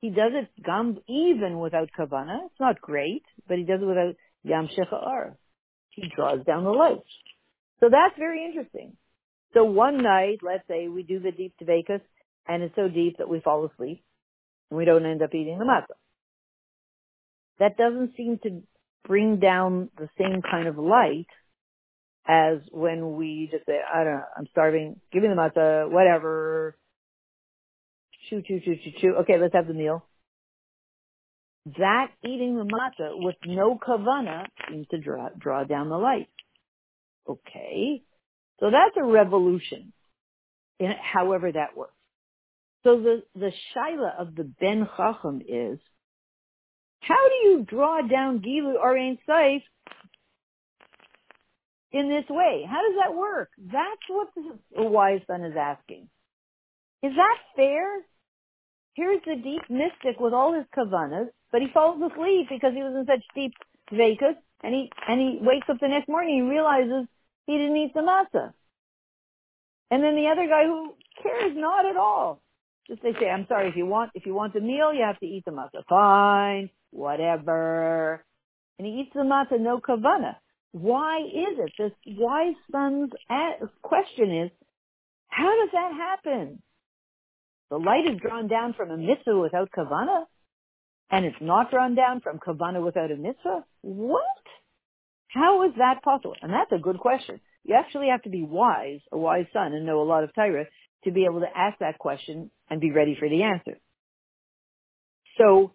He 0.01 0.09
does 0.09 0.33
it 0.33 0.49
gum 0.63 0.99
even 1.07 1.59
without 1.59 1.89
kavana. 1.97 2.45
It's 2.45 2.59
not 2.59 2.81
great, 2.81 3.23
but 3.47 3.57
he 3.57 3.63
does 3.63 3.81
it 3.81 3.85
without 3.85 4.15
yam 4.43 4.69
ar. 4.91 5.37
He 5.89 6.11
draws 6.15 6.45
down 6.45 6.63
the 6.63 6.71
light. 6.71 7.01
So 7.79 7.89
that's 7.89 8.17
very 8.17 8.45
interesting. 8.45 8.97
So 9.53 9.63
one 9.63 10.03
night, 10.03 10.39
let's 10.43 10.67
say 10.67 10.87
we 10.89 11.03
do 11.03 11.19
the 11.19 11.31
deep 11.31 11.53
tevekas, 11.61 12.01
and 12.47 12.61
it's 12.61 12.75
so 12.75 12.87
deep 12.87 13.17
that 13.17 13.29
we 13.29 13.39
fall 13.39 13.65
asleep 13.65 14.03
and 14.69 14.77
we 14.77 14.85
don't 14.85 15.05
end 15.05 15.21
up 15.21 15.33
eating 15.33 15.57
the 15.57 15.65
matzah. 15.65 15.95
That 17.59 17.77
doesn't 17.77 18.15
seem 18.17 18.39
to 18.43 18.61
bring 19.07 19.39
down 19.39 19.89
the 19.97 20.09
same 20.17 20.41
kind 20.41 20.67
of 20.67 20.77
light 20.77 21.27
as 22.27 22.59
when 22.71 23.15
we 23.15 23.49
just 23.51 23.65
say, 23.65 23.79
I 23.93 24.03
don't 24.03 24.13
know, 24.13 24.23
I'm 24.37 24.47
starving, 24.51 24.99
give 25.11 25.21
me 25.21 25.29
the 25.29 25.35
matzah, 25.35 25.89
whatever, 25.89 26.75
chew, 28.29 28.41
chew, 28.41 28.59
chew, 28.59 28.75
chew, 28.83 28.91
chew, 28.99 29.15
okay, 29.21 29.37
let's 29.39 29.53
have 29.53 29.67
the 29.67 29.73
meal. 29.73 30.03
That 31.77 32.07
eating 32.23 32.55
the 32.55 32.63
matzah 32.63 33.11
with 33.13 33.35
no 33.45 33.77
kavana 33.77 34.45
seems 34.69 34.87
to 34.89 34.99
draw, 34.99 35.29
draw 35.37 35.63
down 35.63 35.89
the 35.89 35.97
light. 35.97 36.29
Okay. 37.27 38.03
So 38.59 38.69
that's 38.71 38.95
a 38.97 39.03
revolution 39.03 39.91
in 40.79 40.91
however 41.01 41.51
that 41.51 41.75
works. 41.75 41.93
So 42.83 43.01
the, 43.01 43.23
the 43.33 43.51
shaila 43.75 44.19
of 44.19 44.35
the 44.35 44.43
Ben 44.43 44.87
Chacham 44.95 45.41
is, 45.41 45.79
how 46.99 47.29
do 47.29 47.49
you 47.49 47.65
draw 47.67 48.01
down 48.01 48.39
Gilu 48.39 48.75
or 48.75 48.97
Ein 48.97 49.17
Sof 49.25 49.63
in 51.95 52.09
this 52.09 52.25
way? 52.29 52.65
How 52.69 52.81
does 52.81 52.97
that 53.01 53.15
work? 53.15 53.49
That's 53.57 54.05
what 54.09 54.27
the 54.35 54.83
wise 54.83 55.21
son 55.27 55.43
is 55.43 55.55
asking. 55.57 56.09
Is 57.01 57.13
that 57.15 57.37
fair? 57.55 57.85
Here's 58.93 59.21
the 59.25 59.35
deep 59.35 59.63
mystic 59.69 60.19
with 60.19 60.33
all 60.33 60.53
his 60.53 60.65
kavanas, 60.75 61.29
but 61.51 61.61
he 61.61 61.67
falls 61.73 62.01
asleep 62.01 62.47
because 62.49 62.73
he 62.73 62.83
was 62.83 62.95
in 62.95 63.05
such 63.05 63.23
deep 63.33 63.53
vakas, 63.91 64.35
and 64.63 64.73
he 64.73 64.91
and 65.07 65.19
he 65.19 65.39
wakes 65.41 65.67
up 65.69 65.79
the 65.79 65.87
next 65.87 66.09
morning 66.09 66.41
and 66.41 66.49
realizes 66.49 67.07
he 67.47 67.57
didn't 67.57 67.77
eat 67.77 67.93
the 67.93 68.01
matzah. 68.01 68.53
And 69.91 70.03
then 70.03 70.15
the 70.15 70.27
other 70.27 70.47
guy 70.47 70.65
who 70.65 70.95
cares 71.21 71.53
not 71.55 71.85
at 71.85 71.97
all 71.97 72.41
just 72.87 73.01
they 73.01 73.13
say, 73.13 73.29
I'm 73.29 73.47
sorry, 73.47 73.69
if 73.69 73.75
you 73.75 73.85
want, 73.85 74.11
if 74.13 74.25
you 74.25 74.33
want 74.33 74.53
the 74.53 74.59
meal, 74.59 74.93
you 74.93 75.03
have 75.03 75.19
to 75.19 75.25
eat 75.25 75.43
the 75.45 75.51
matzah. 75.51 75.83
Fine, 75.89 76.69
whatever. 76.91 78.23
And 78.77 78.85
he 78.85 79.01
eats 79.01 79.11
the 79.13 79.21
matzah, 79.21 79.59
no 79.59 79.79
kavana. 79.79 80.35
Why 80.75 81.19
is 81.19 81.57
it? 81.57 81.71
This 81.77 81.93
wise 82.17 82.55
son's 82.69 83.09
question 83.81 84.43
is, 84.43 84.51
how 85.29 85.49
does 85.61 85.69
that 85.71 85.93
happen? 85.93 86.61
The 87.69 87.77
light 87.77 88.03
is 88.11 88.19
drawn 88.19 88.49
down 88.49 88.73
from 88.73 88.91
a 88.91 88.97
mitzvah 88.97 89.39
without 89.39 89.71
kavana, 89.71 90.25
and 91.09 91.23
it's 91.23 91.37
not 91.39 91.71
drawn 91.71 91.95
down 91.95 92.19
from 92.19 92.39
kavana 92.39 92.83
without 92.83 93.09
a 93.09 93.15
mitzvah? 93.15 93.63
What? 93.83 94.21
How 95.29 95.63
is 95.65 95.71
that 95.77 96.03
possible? 96.03 96.35
And 96.41 96.51
that's 96.51 96.73
a 96.73 96.83
good 96.83 96.99
question. 96.99 97.39
You 97.63 97.75
actually 97.75 98.09
have 98.09 98.23
to 98.23 98.29
be 98.29 98.43
wise, 98.43 98.99
a 99.13 99.17
wise 99.17 99.45
son, 99.53 99.71
and 99.71 99.85
know 99.85 100.01
a 100.01 100.03
lot 100.03 100.25
of 100.25 100.35
Torah 100.35 100.65
to 101.05 101.11
be 101.11 101.23
able 101.23 101.39
to 101.39 101.57
ask 101.57 101.79
that 101.79 101.99
question 101.99 102.51
and 102.69 102.81
be 102.81 102.91
ready 102.91 103.15
for 103.17 103.29
the 103.29 103.43
answer. 103.43 103.79
So, 105.37 105.71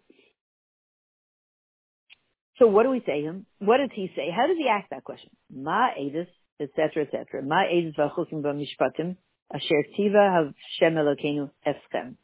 so 2.57 2.67
what 2.67 2.83
do 2.83 2.89
we 2.89 3.01
say 3.05 3.21
him? 3.21 3.45
What 3.59 3.77
does 3.77 3.89
he 3.93 4.11
say? 4.15 4.29
How 4.35 4.47
does 4.47 4.57
he 4.57 4.67
ask 4.67 4.89
that 4.89 5.03
question? 5.03 5.29
Ma 5.53 5.89
edus, 5.99 6.27
etc., 6.59 7.03
etc. 7.03 7.41
Ma 7.43 7.63
edus 7.63 7.95
v'chukim 7.95 8.41
b'mishpatim 8.43 9.15
asher 9.53 9.83
tziva 9.97 10.53
Hashem 10.79 10.95
Elokeinu 10.95 11.49
eschem. 11.65 12.15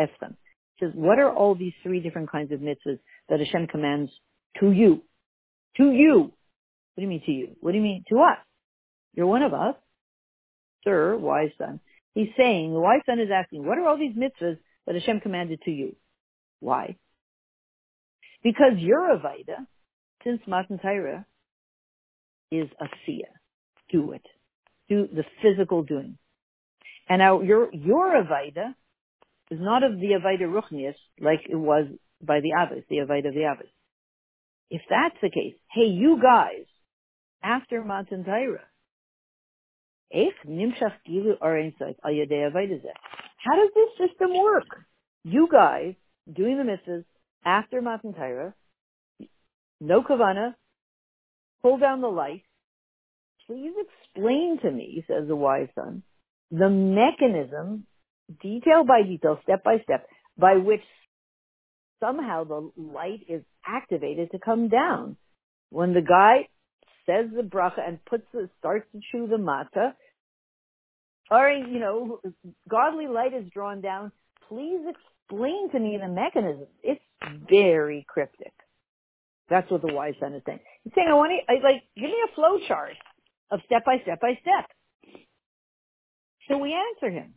Eschem. 0.00 0.36
says, 0.80 0.90
what 0.94 1.18
are 1.18 1.32
all 1.32 1.54
these 1.54 1.72
three 1.82 2.00
different 2.00 2.30
kinds 2.30 2.52
of 2.52 2.60
mitzvahs 2.60 2.98
that 3.28 3.40
Hashem 3.40 3.66
commands 3.68 4.12
to 4.60 4.70
you? 4.70 5.02
To 5.76 5.90
you. 5.90 6.32
What 6.94 6.96
do 6.96 7.02
you 7.02 7.08
mean 7.08 7.22
to 7.26 7.32
you? 7.32 7.56
What 7.60 7.72
do 7.72 7.78
you 7.78 7.82
mean 7.82 8.04
to 8.08 8.20
us? 8.20 8.38
You're 9.14 9.26
one 9.26 9.42
of 9.42 9.54
us. 9.54 9.74
Sir, 10.84 11.16
wise 11.16 11.50
son. 11.58 11.80
He's 12.14 12.28
saying, 12.36 12.72
the 12.72 12.80
wise 12.80 13.00
son 13.06 13.20
is 13.20 13.30
asking, 13.32 13.64
what 13.66 13.78
are 13.78 13.86
all 13.86 13.98
these 13.98 14.16
mitzvahs 14.16 14.58
that 14.86 14.94
Hashem 14.94 15.20
commanded 15.20 15.60
to 15.62 15.70
you? 15.70 15.96
Why? 16.60 16.96
Because 18.42 18.78
your 18.78 19.16
Avaida, 19.16 19.66
since 20.24 20.40
Matan 20.46 20.78
Torah, 20.78 21.26
is 22.50 22.68
a 22.80 22.86
Sia. 23.04 23.26
Do 23.90 24.12
it. 24.12 24.22
Do 24.88 25.06
the 25.06 25.24
physical 25.42 25.82
doing. 25.82 26.16
And 27.08 27.20
now 27.20 27.42
your, 27.42 27.72
your 27.74 28.22
Avaida 28.22 28.74
is 29.50 29.58
not 29.60 29.82
of 29.82 29.98
the 29.98 30.18
Avaida 30.18 30.42
Ruchnius 30.42 30.94
like 31.20 31.40
it 31.48 31.56
was 31.56 31.86
by 32.22 32.40
the 32.40 32.52
Avos, 32.58 32.84
the 32.88 32.96
Avaida 32.96 33.28
of 33.28 33.34
the 33.34 33.40
Avos. 33.40 33.68
If 34.70 34.82
that's 34.88 35.16
the 35.22 35.30
case, 35.30 35.54
hey, 35.72 35.86
you 35.86 36.20
guys, 36.22 36.66
after 37.42 37.82
Matan 37.82 38.24
Torah, 38.24 38.60
how 40.10 40.24
does 43.56 43.70
this 43.74 44.08
system 44.08 44.38
work? 44.38 44.66
You 45.24 45.48
guys 45.50 45.94
doing 46.34 46.56
the 46.56 46.64
mitzvahs 46.64 47.04
after 47.44 47.80
Matan 47.80 48.14
Torah, 48.14 48.54
no 49.80 50.02
kavana, 50.02 50.54
pull 51.62 51.78
down 51.78 52.00
the 52.00 52.08
light. 52.08 52.42
Please 53.46 53.72
explain 53.78 54.58
to 54.62 54.70
me, 54.70 55.04
says 55.08 55.26
the 55.26 55.36
wise 55.36 55.68
son, 55.74 56.02
the 56.50 56.68
mechanism, 56.68 57.86
detail 58.42 58.84
by 58.84 59.02
detail, 59.02 59.38
step 59.42 59.64
by 59.64 59.78
step, 59.84 60.06
by 60.36 60.56
which 60.56 60.82
somehow 62.00 62.44
the 62.44 62.70
light 62.76 63.20
is 63.28 63.42
activated 63.66 64.30
to 64.32 64.38
come 64.38 64.68
down. 64.68 65.16
When 65.70 65.94
the 65.94 66.02
guy 66.02 66.48
says 67.06 67.30
the 67.34 67.42
bracha 67.42 67.86
and 67.86 68.04
puts 68.04 68.24
the, 68.32 68.50
starts 68.58 68.86
to 68.92 69.00
chew 69.10 69.26
the 69.26 69.36
matzah, 69.36 69.94
or, 71.30 71.50
you 71.50 71.78
know, 71.78 72.20
godly 72.68 73.06
light 73.06 73.34
is 73.34 73.50
drawn 73.52 73.80
down. 73.80 74.12
Please 74.48 74.80
explain 75.28 75.70
to 75.70 75.78
me 75.78 75.98
the 76.00 76.08
mechanism. 76.08 76.66
It's 76.82 77.00
very 77.48 78.06
cryptic. 78.08 78.52
That's 79.50 79.70
what 79.70 79.82
the 79.82 79.92
wise 79.92 80.14
son 80.20 80.34
is 80.34 80.42
saying. 80.46 80.60
He's 80.84 80.92
saying, 80.94 81.08
I 81.10 81.14
want 81.14 81.32
to, 81.32 81.52
I, 81.52 81.56
like, 81.62 81.82
give 81.96 82.04
me 82.04 82.16
a 82.30 82.34
flow 82.34 82.58
chart 82.66 82.92
of 83.50 83.60
step 83.66 83.84
by 83.84 83.98
step 84.02 84.20
by 84.20 84.38
step. 84.42 84.66
So 86.48 86.58
we 86.58 86.74
answer 86.74 87.10
him. 87.10 87.34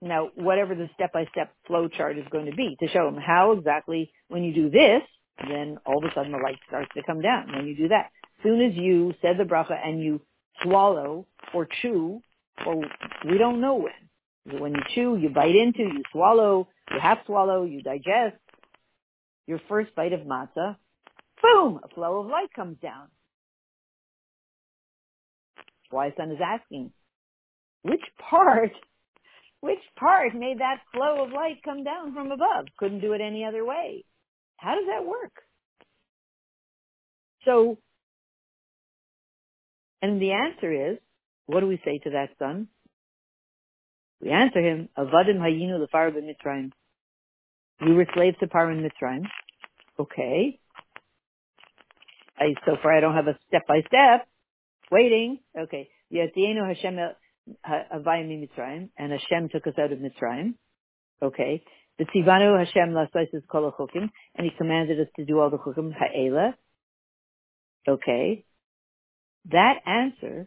Now, 0.00 0.30
whatever 0.34 0.74
the 0.74 0.90
step 0.94 1.12
by 1.12 1.26
step 1.30 1.52
flow 1.66 1.88
chart 1.88 2.18
is 2.18 2.24
going 2.30 2.46
to 2.46 2.56
be 2.56 2.76
to 2.80 2.88
show 2.88 3.06
him 3.06 3.16
how 3.16 3.52
exactly 3.52 4.10
when 4.28 4.42
you 4.42 4.52
do 4.52 4.70
this, 4.70 5.02
then 5.48 5.78
all 5.86 5.98
of 5.98 6.04
a 6.04 6.12
sudden 6.14 6.32
the 6.32 6.38
light 6.38 6.58
starts 6.66 6.90
to 6.96 7.02
come 7.04 7.20
down. 7.20 7.52
When 7.54 7.66
you 7.66 7.76
do 7.76 7.88
that, 7.88 8.10
soon 8.42 8.60
as 8.60 8.74
you 8.74 9.14
said 9.22 9.38
the 9.38 9.44
bracha 9.44 9.76
and 9.84 10.02
you 10.02 10.20
swallow 10.62 11.26
or 11.54 11.68
chew, 11.80 12.20
or 12.66 12.82
we 13.28 13.38
don't 13.38 13.60
know 13.60 13.74
when. 13.74 14.60
When 14.60 14.72
you 14.72 14.82
chew, 14.92 15.16
you 15.16 15.28
bite 15.28 15.54
into, 15.54 15.82
you 15.82 16.02
swallow, 16.10 16.68
you 16.90 16.98
half 17.00 17.24
swallow, 17.26 17.64
you 17.64 17.82
digest. 17.82 18.36
Your 19.46 19.60
first 19.68 19.94
bite 19.94 20.12
of 20.12 20.20
matzah, 20.20 20.76
boom, 21.42 21.80
a 21.82 21.88
flow 21.94 22.20
of 22.20 22.26
light 22.26 22.52
comes 22.54 22.78
down. 22.80 23.08
Why 25.90 26.12
son 26.16 26.30
is 26.30 26.38
asking, 26.42 26.92
which 27.82 28.00
part, 28.18 28.70
which 29.60 29.82
part 29.98 30.34
made 30.34 30.60
that 30.60 30.80
flow 30.94 31.24
of 31.24 31.32
light 31.32 31.62
come 31.64 31.84
down 31.84 32.14
from 32.14 32.30
above? 32.30 32.66
Couldn't 32.78 33.00
do 33.00 33.12
it 33.12 33.20
any 33.20 33.44
other 33.44 33.64
way. 33.64 34.04
How 34.56 34.74
does 34.74 34.86
that 34.86 35.06
work? 35.06 35.32
So, 37.44 37.78
and 40.00 40.22
the 40.22 40.32
answer 40.32 40.92
is, 40.92 40.98
what 41.46 41.60
do 41.60 41.66
we 41.66 41.80
say 41.84 41.98
to 42.04 42.10
that 42.10 42.30
son? 42.38 42.68
We 44.22 44.30
answer 44.30 44.60
him, 44.60 44.88
Avadim 44.96 45.38
hayinu 45.38 45.84
lefar 45.84 46.12
b'mitzrayim. 46.14 46.70
We 47.84 47.92
were 47.94 48.06
slaves 48.14 48.36
to 48.40 48.46
Paro 48.46 48.72
in 48.72 48.88
Mitzrayim. 48.88 49.24
Okay. 49.98 50.60
I, 52.38 52.54
so 52.64 52.76
far 52.80 52.96
I 52.96 53.00
don't 53.00 53.14
have 53.14 53.26
a 53.26 53.36
step 53.48 53.66
by 53.66 53.80
step. 53.88 54.28
Waiting. 54.90 55.40
Okay. 55.58 55.88
Yatienu 56.12 56.66
Hashem 56.66 56.96
avayim 57.66 58.48
Mitzrayim, 58.48 58.90
and 58.96 59.12
Hashem 59.12 59.48
took 59.48 59.66
us 59.66 59.74
out 59.78 59.92
of 59.92 59.98
Mitzrayim. 59.98 60.54
Okay. 61.20 61.64
The 61.98 62.04
Tzivanu 62.04 62.58
Hashem 62.58 62.90
lasaisis 62.90 63.42
kol 63.50 63.72
chukim, 63.72 64.10
and 64.36 64.44
He 64.44 64.50
commanded 64.56 65.00
us 65.00 65.08
to 65.16 65.24
do 65.24 65.40
all 65.40 65.50
the 65.50 65.58
chukim 65.58 65.92
ha'ela. 65.92 66.54
Okay. 67.88 68.44
That 69.50 69.80
answer 69.86 70.46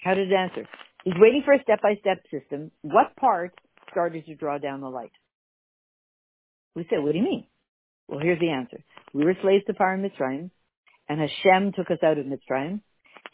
how 0.00 0.14
did 0.14 0.30
it 0.30 0.34
answer? 0.34 0.66
He's 1.04 1.14
waiting 1.16 1.42
for 1.44 1.52
a 1.52 1.62
step-by-step 1.62 2.24
system. 2.30 2.70
What 2.82 3.16
part 3.16 3.52
started 3.90 4.26
to 4.26 4.34
draw 4.34 4.58
down 4.58 4.80
the 4.80 4.88
light? 4.88 5.12
We 6.74 6.86
said, 6.90 7.02
what 7.02 7.12
do 7.12 7.18
you 7.18 7.24
mean? 7.24 7.46
Well, 8.08 8.20
here's 8.20 8.40
the 8.40 8.50
answer. 8.50 8.82
We 9.12 9.24
were 9.24 9.36
slaves 9.42 9.64
to 9.66 9.74
Paro 9.74 9.98
Mitzrayim, 9.98 10.50
and 11.08 11.20
Hashem 11.20 11.72
took 11.72 11.90
us 11.90 11.98
out 12.02 12.18
of 12.18 12.26
Mitzrayim, 12.26 12.80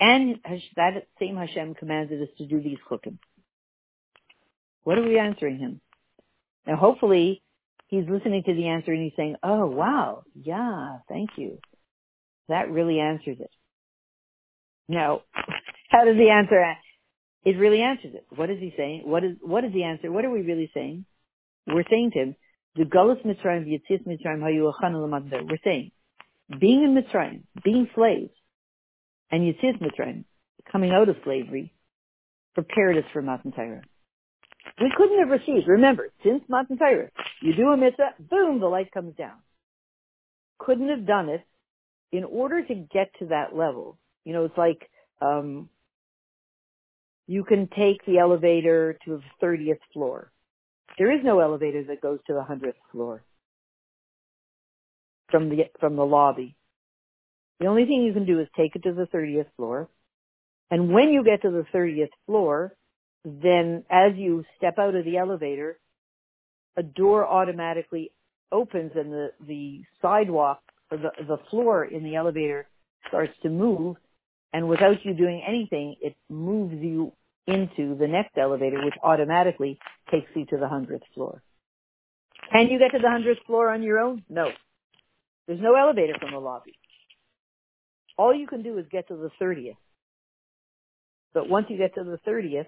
and 0.01 0.37
that 0.77 1.07
same 1.21 1.37
Hashem 1.37 1.75
commanded 1.75 2.23
us 2.23 2.29
to 2.39 2.47
do 2.47 2.61
these 2.61 2.79
chukim. 2.91 3.19
What 4.83 4.99
are 4.99 5.07
we 5.07 5.19
answering 5.19 5.59
him? 5.59 5.81
Now, 6.67 6.77
hopefully, 6.77 7.43
he's 7.89 8.09
listening 8.09 8.43
to 8.45 8.55
the 8.55 8.69
answer 8.69 8.93
and 8.93 9.03
he's 9.03 9.13
saying, 9.17 9.37
oh, 9.43 9.67
wow, 9.67 10.25
yeah, 10.35 10.99
thank 11.09 11.31
you. 11.37 11.59
That 12.49 12.71
really 12.71 13.01
answers 13.01 13.39
it. 13.41 13.51
Now, 14.89 15.23
how 15.91 16.05
does 16.05 16.17
the 16.17 16.31
answer 16.31 16.77
it? 17.45 17.59
Really 17.59 17.81
answers 17.81 18.15
it. 18.15 18.27
What 18.35 18.51
is 18.51 18.59
he 18.59 18.73
saying? 18.77 19.03
What 19.05 19.25
is 19.25 19.37
what 19.41 19.65
is 19.65 19.73
the 19.73 19.85
answer? 19.85 20.11
What 20.11 20.25
are 20.25 20.31
we 20.31 20.43
really 20.43 20.71
saying? 20.75 21.05
We're 21.67 21.85
saying 21.89 22.11
to 22.15 22.19
him, 22.21 22.37
the 22.77 22.85
Gullus 22.85 23.25
Mitzrayim, 23.25 23.67
Yitzis 23.67 24.07
Mitzrayim, 24.07 24.41
Hayu 24.41 25.49
We're 25.49 25.59
saying, 25.65 25.93
being 26.61 26.83
in 26.83 26.95
Mitzrayim, 26.95 27.43
being 27.65 27.89
slaves, 27.95 28.33
and 29.31 29.43
Yitzis 29.43 29.81
Mitzrayim, 29.81 30.25
coming 30.71 30.91
out 30.91 31.09
of 31.09 31.17
slavery, 31.25 31.73
prepared 32.55 32.99
us 32.99 33.05
for 33.13 33.23
Matan 33.23 33.53
Torah. 33.53 33.83
We 34.81 34.93
couldn't 34.97 35.19
have 35.21 35.29
received, 35.29 35.69
remember, 35.69 36.09
since 36.25 36.43
Matan 36.49 36.79
Torah, 36.79 37.11
you 37.43 37.55
do 37.55 37.69
a 37.69 37.77
mitzvah, 37.77 38.15
boom, 38.19 38.61
the 38.61 38.67
light 38.67 38.91
comes 38.93 39.15
down. 39.17 39.37
Couldn't 40.59 40.89
have 40.89 41.07
done 41.07 41.29
it 41.29 41.45
in 42.13 42.25
order 42.25 42.65
to 42.65 42.75
get 42.75 43.11
to 43.19 43.27
that 43.27 43.55
level. 43.55 43.99
You 44.25 44.33
know, 44.33 44.45
it's 44.45 44.59
like, 44.59 44.89
um, 45.21 45.69
you 47.27 47.45
can 47.45 47.69
take 47.69 48.05
the 48.07 48.19
elevator 48.19 48.99
to 49.05 49.23
the 49.41 49.47
30th 49.47 49.79
floor. 49.93 50.31
There 50.99 51.11
is 51.11 51.25
no 51.25 51.41
elevator 51.41 51.83
that 51.85 52.01
goes 52.01 52.19
to 52.27 52.35
the 52.35 52.41
100th 52.41 52.75
floor 52.93 53.23
from 55.31 55.49
the, 55.49 55.65
from 55.81 55.97
the 55.97 56.05
lobby. 56.05 56.55
The 57.61 57.67
only 57.67 57.87
thing 57.87 58.03
you 58.03 58.13
can 58.13 58.27
do 58.27 58.41
is 58.41 58.49
take 58.57 58.77
it 58.77 58.83
to 58.83 58.93
the 58.93 59.07
30th 59.07 59.47
floor. 59.57 59.89
And 60.71 60.93
when 60.93 61.11
you 61.11 61.25
get 61.25 61.43
to 61.43 61.51
the 61.51 61.65
30th 61.73 62.11
floor, 62.27 62.75
then 63.25 63.85
as 63.91 64.13
you 64.17 64.45
step 64.57 64.79
out 64.79 64.95
of 64.95 65.05
the 65.05 65.17
elevator, 65.17 65.79
a 66.77 66.83
door 66.83 67.27
automatically 67.27 68.13
opens 68.53 68.93
and 68.95 69.13
the, 69.13 69.33
the 69.47 69.83
sidewalk 70.03 70.61
or 70.91 70.99
the, 70.99 71.11
the 71.27 71.39
floor 71.51 71.85
in 71.85 72.05
the 72.05 72.17
elevator 72.17 72.67
starts 73.09 73.33
to 73.43 73.49
move 73.49 73.97
and 74.55 74.71
without 74.71 75.05
you 75.05 75.15
doing 75.15 75.45
anything, 75.47 75.97
it 76.03 76.17
moves 76.31 76.77
you 76.83 77.13
into 77.47 77.97
the 77.97 78.09
next 78.09 78.39
elevator, 78.39 78.85
which 78.85 78.95
automatically 79.05 79.79
takes 80.13 80.29
you 80.37 80.47
to 80.47 80.59
the 80.59 80.69
hundredth 80.69 81.05
floor. 81.15 81.43
Can 82.53 82.69
you 82.69 82.79
get 82.79 82.93
to 82.97 83.01
the 83.03 83.11
hundredth 83.11 83.43
floor 83.47 83.71
on 83.71 83.83
your 83.83 83.99
own? 84.01 84.25
No. 84.31 84.49
There's 85.49 85.61
no 85.61 85.77
elevator 85.77 86.15
from 86.21 86.33
the 86.33 86.39
lobby. 86.41 86.75
all 88.19 88.35
you 88.35 88.47
can 88.47 88.63
do 88.63 88.79
is 88.79 88.87
get 88.91 89.09
to 89.09 89.17
the 89.17 89.31
30th. 89.43 89.77
But 91.35 91.49
once 91.49 91.67
you 91.71 91.79
get 91.79 91.95
to 91.97 92.05
the 92.05 92.19
30th, 92.31 92.67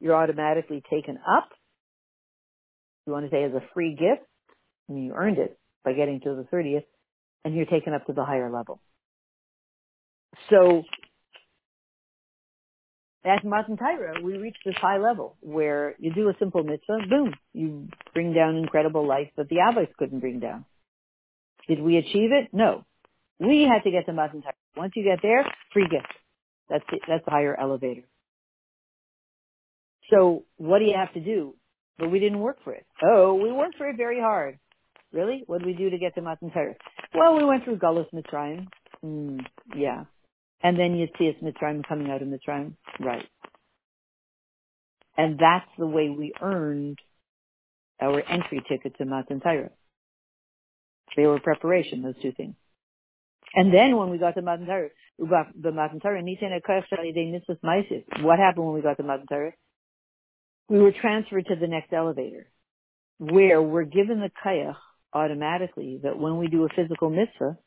you're 0.00 0.16
automatically 0.16 0.82
taken 0.90 1.18
up. 1.18 1.50
You 3.06 3.12
want 3.12 3.26
to 3.26 3.30
say 3.30 3.44
as 3.44 3.52
a 3.52 3.62
free 3.74 3.92
gift, 3.92 4.26
I 4.88 4.92
mean, 4.92 5.06
you 5.06 5.14
earned 5.14 5.38
it 5.38 5.58
by 5.84 5.94
getting 5.94 6.20
to 6.20 6.36
the 6.36 6.46
30th, 6.56 6.84
and 7.44 7.54
you're 7.54 7.66
taken 7.66 7.94
up 7.94 8.06
to 8.06 8.12
the 8.12 8.24
higher 8.24 8.50
level. 8.50 8.80
So 10.50 10.82
at 13.24 13.44
Matan 13.44 13.76
Torah, 13.76 14.20
we 14.22 14.36
reach 14.36 14.56
this 14.64 14.74
high 14.80 14.98
level 14.98 15.36
where 15.40 15.94
you 15.98 16.12
do 16.12 16.28
a 16.28 16.34
simple 16.38 16.64
mitzvah, 16.64 17.06
boom, 17.08 17.34
you 17.52 17.88
bring 18.14 18.32
down 18.32 18.56
incredible 18.56 19.06
life 19.06 19.28
that 19.36 19.48
the 19.48 19.56
Avos 19.56 19.88
couldn't 19.98 20.20
bring 20.20 20.40
down. 20.40 20.64
Did 21.68 21.80
we 21.80 21.96
achieve 21.96 22.32
it? 22.32 22.48
No. 22.52 22.84
We 23.38 23.62
had 23.62 23.84
to 23.84 23.90
get 23.90 24.06
to 24.06 24.12
Matan 24.12 24.42
Torah. 24.42 24.54
Once 24.76 24.92
you 24.96 25.04
get 25.04 25.20
there, 25.22 25.44
free 25.72 25.86
gift. 25.88 26.12
That's 26.68 26.84
that's 27.06 27.24
the 27.24 27.30
higher 27.30 27.58
elevator. 27.58 28.02
So 30.10 30.44
what 30.56 30.78
do 30.78 30.86
you 30.86 30.94
have 30.96 31.12
to 31.14 31.20
do? 31.20 31.54
But 31.98 32.10
we 32.10 32.18
didn't 32.18 32.40
work 32.40 32.58
for 32.64 32.72
it. 32.72 32.86
Oh, 33.02 33.34
we 33.34 33.52
worked 33.52 33.76
for 33.76 33.88
it 33.88 33.96
very 33.96 34.20
hard. 34.20 34.58
Really? 35.12 35.44
What 35.46 35.58
did 35.58 35.66
we 35.66 35.74
do 35.74 35.90
to 35.90 35.98
get 35.98 36.14
to 36.14 36.22
Matan 36.22 36.50
Torah? 36.50 36.74
Well, 37.14 37.36
we 37.36 37.44
went 37.44 37.64
through 37.64 37.78
Gullus 37.78 38.06
Mitzrayim. 38.14 38.66
Mm, 39.04 39.44
yeah. 39.76 40.04
And 40.62 40.78
then 40.78 40.94
you 40.96 41.08
see 41.18 41.28
us 41.28 41.34
Mitzrayim 41.42 41.86
coming 41.86 42.10
out 42.10 42.22
of 42.22 42.28
Mitzrayim. 42.28 42.74
Right. 43.00 43.26
And 45.16 45.38
that's 45.38 45.68
the 45.78 45.86
way 45.86 46.08
we 46.08 46.32
earned 46.40 46.98
our 48.00 48.20
entry 48.20 48.62
ticket 48.68 48.96
to 48.98 49.04
Matan 49.04 49.40
Torah. 49.40 49.70
They 51.16 51.26
were 51.26 51.40
preparation, 51.40 52.02
those 52.02 52.14
two 52.22 52.32
things. 52.32 52.54
And 53.54 53.72
then 53.72 53.96
when 53.96 54.08
we 54.10 54.18
got 54.18 54.34
to 54.36 54.42
Matan 54.42 54.66
Torah, 54.66 54.88
the 55.18 55.72
Matan 55.72 56.00
Torah, 56.00 56.22
what 58.20 58.38
happened 58.38 58.64
when 58.64 58.74
we 58.74 58.80
got 58.80 58.96
to 58.96 59.02
Matan 59.02 59.26
Torah? 59.26 59.52
We 60.68 60.78
were 60.78 60.92
transferred 60.92 61.46
to 61.46 61.56
the 61.56 61.66
next 61.66 61.92
elevator, 61.92 62.46
where 63.18 63.60
we're 63.60 63.84
given 63.84 64.20
the 64.20 64.30
kayach 64.44 64.76
automatically 65.12 66.00
that 66.02 66.18
when 66.18 66.38
we 66.38 66.46
do 66.46 66.64
a 66.64 66.68
physical 66.74 67.10
mitzvah, 67.10 67.58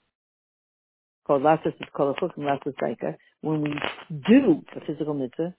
called 1.25 1.41
Lasus 1.41 1.73
Kolachuk 1.95 2.35
and 2.37 2.45
Lasus 2.45 2.73
Saika, 2.81 3.15
when 3.41 3.61
we 3.61 3.73
do 4.09 4.63
a 4.75 4.79
physical 4.85 5.13
mitzvah, 5.13 5.53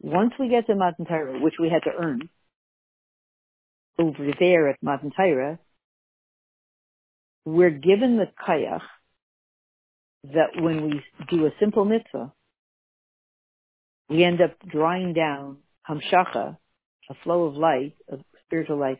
once 0.00 0.32
we 0.38 0.48
get 0.48 0.66
to 0.66 0.74
Matan 0.74 1.06
Torah, 1.06 1.40
which 1.40 1.54
we 1.60 1.68
had 1.68 1.82
to 1.82 1.90
earn, 1.98 2.28
over 3.98 4.30
there 4.38 4.68
at 4.68 4.76
Matan 4.82 5.10
Torah, 5.16 5.58
we're 7.44 7.70
given 7.70 8.16
the 8.16 8.28
kayach 8.46 8.82
that 10.24 10.60
when 10.60 10.84
we 10.84 11.02
do 11.30 11.46
a 11.46 11.50
simple 11.60 11.84
mitzvah, 11.84 12.32
we 14.08 14.24
end 14.24 14.40
up 14.40 14.56
drawing 14.68 15.12
down 15.12 15.58
hamshacha, 15.88 16.56
a 17.10 17.14
flow 17.22 17.44
of 17.44 17.54
light, 17.54 17.94
of 18.10 18.20
spiritual 18.46 18.78
light, 18.78 18.98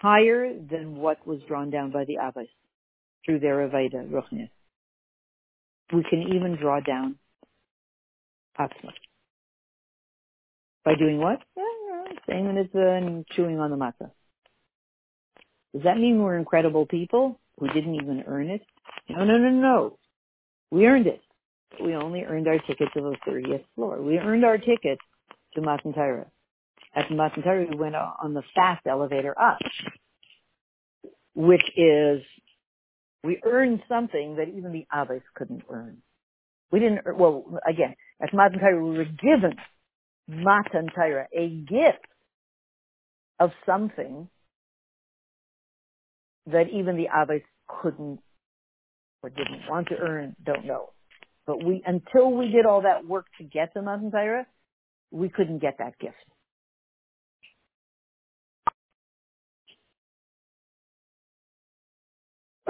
higher 0.00 0.52
than 0.54 0.96
what 0.96 1.26
was 1.26 1.40
drawn 1.46 1.70
down 1.70 1.90
by 1.90 2.04
the 2.04 2.16
Avos 2.16 2.48
through 3.24 3.40
their 3.40 3.68
Aveda, 3.68 4.08
Ruchnis. 4.10 4.50
We 5.92 6.04
can 6.08 6.22
even 6.34 6.56
draw 6.60 6.80
down 6.80 7.16
Atzma. 8.58 8.92
By 10.84 10.94
doing 10.94 11.18
what? 11.18 11.40
saying 12.28 12.46
the 12.46 12.52
mitzvah 12.52 12.92
and 12.92 13.26
chewing 13.34 13.58
on 13.58 13.70
the 13.70 13.76
matzah. 13.76 14.10
Does 15.72 15.82
that 15.84 15.98
mean 15.98 16.22
we're 16.22 16.38
incredible 16.38 16.86
people 16.86 17.38
who 17.58 17.68
didn't 17.68 17.94
even 17.96 18.24
earn 18.26 18.48
it? 18.48 18.62
No, 19.08 19.24
no, 19.24 19.38
no, 19.38 19.50
no. 19.50 19.98
We 20.70 20.86
earned 20.86 21.06
it. 21.06 21.20
We 21.82 21.94
only 21.94 22.22
earned 22.22 22.48
our 22.48 22.58
ticket 22.58 22.88
to 22.94 23.00
the 23.00 23.16
30th 23.28 23.64
floor. 23.74 24.00
We 24.02 24.18
earned 24.18 24.44
our 24.44 24.58
ticket 24.58 24.98
to 25.54 25.60
Matan 25.60 25.92
Torah. 25.92 26.26
At 26.94 27.10
Matan 27.10 27.42
Torah, 27.42 27.66
we 27.70 27.76
went 27.76 27.94
on 27.94 28.34
the 28.34 28.42
fast 28.54 28.86
elevator 28.86 29.34
up, 29.38 29.58
which 31.34 31.64
is, 31.76 32.22
we 33.22 33.40
earned 33.44 33.82
something 33.88 34.36
that 34.36 34.48
even 34.48 34.72
the 34.72 34.86
Avos 34.92 35.22
couldn't 35.34 35.62
earn. 35.70 35.98
We 36.72 36.80
didn't, 36.80 37.00
well, 37.16 37.58
again, 37.68 37.94
at 38.20 38.34
Matan 38.34 38.60
we 38.82 38.98
were 38.98 39.04
given 39.04 39.56
Matan 40.26 40.88
Torah, 40.94 41.28
a 41.36 41.48
gift 41.48 42.06
of 43.38 43.50
something 43.66 44.28
that 46.46 46.68
even 46.72 46.96
the 46.96 47.08
Avos 47.14 47.42
couldn't 47.68 48.20
or 49.22 49.30
didn't 49.30 49.62
want 49.68 49.88
to 49.88 49.96
earn, 49.96 50.34
don't 50.44 50.64
know. 50.64 50.90
But 51.46 51.64
we, 51.64 51.82
until 51.86 52.32
we 52.32 52.50
did 52.50 52.66
all 52.66 52.82
that 52.82 53.06
work 53.06 53.26
to 53.38 53.44
get 53.44 53.74
to 53.74 53.82
Matan 53.82 54.10
Torah, 54.10 54.46
we 55.10 55.28
couldn't 55.28 55.58
get 55.58 55.78
that 55.78 55.98
gift. 55.98 56.16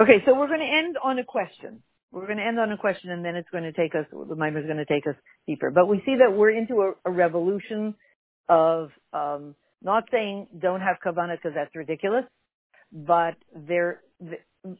Okay, 0.01 0.17
so 0.25 0.33
we're 0.33 0.47
going 0.47 0.61
to 0.61 0.65
end 0.65 0.97
on 1.03 1.19
a 1.19 1.23
question. 1.23 1.83
We're 2.11 2.25
going 2.25 2.39
to 2.39 2.43
end 2.43 2.59
on 2.59 2.71
a 2.71 2.77
question 2.77 3.11
and 3.11 3.23
then 3.23 3.35
it's 3.35 3.49
going 3.51 3.65
to 3.65 3.71
take 3.71 3.93
us, 3.93 4.05
the 4.11 4.35
mimer 4.35 4.59
is 4.59 4.65
going 4.65 4.77
to 4.77 4.85
take 4.85 5.05
us 5.05 5.13
deeper. 5.47 5.69
But 5.69 5.87
we 5.87 6.01
see 6.07 6.15
that 6.17 6.35
we're 6.35 6.49
into 6.49 6.81
a, 6.81 6.93
a 7.05 7.11
revolution 7.11 7.93
of, 8.49 8.89
um, 9.13 9.53
not 9.83 10.05
saying 10.11 10.47
don't 10.59 10.81
have 10.81 10.97
kavana 11.05 11.35
because 11.35 11.51
that's 11.53 11.75
ridiculous, 11.75 12.23
but 12.91 13.35
there, 13.55 14.01
the, 14.19 14.37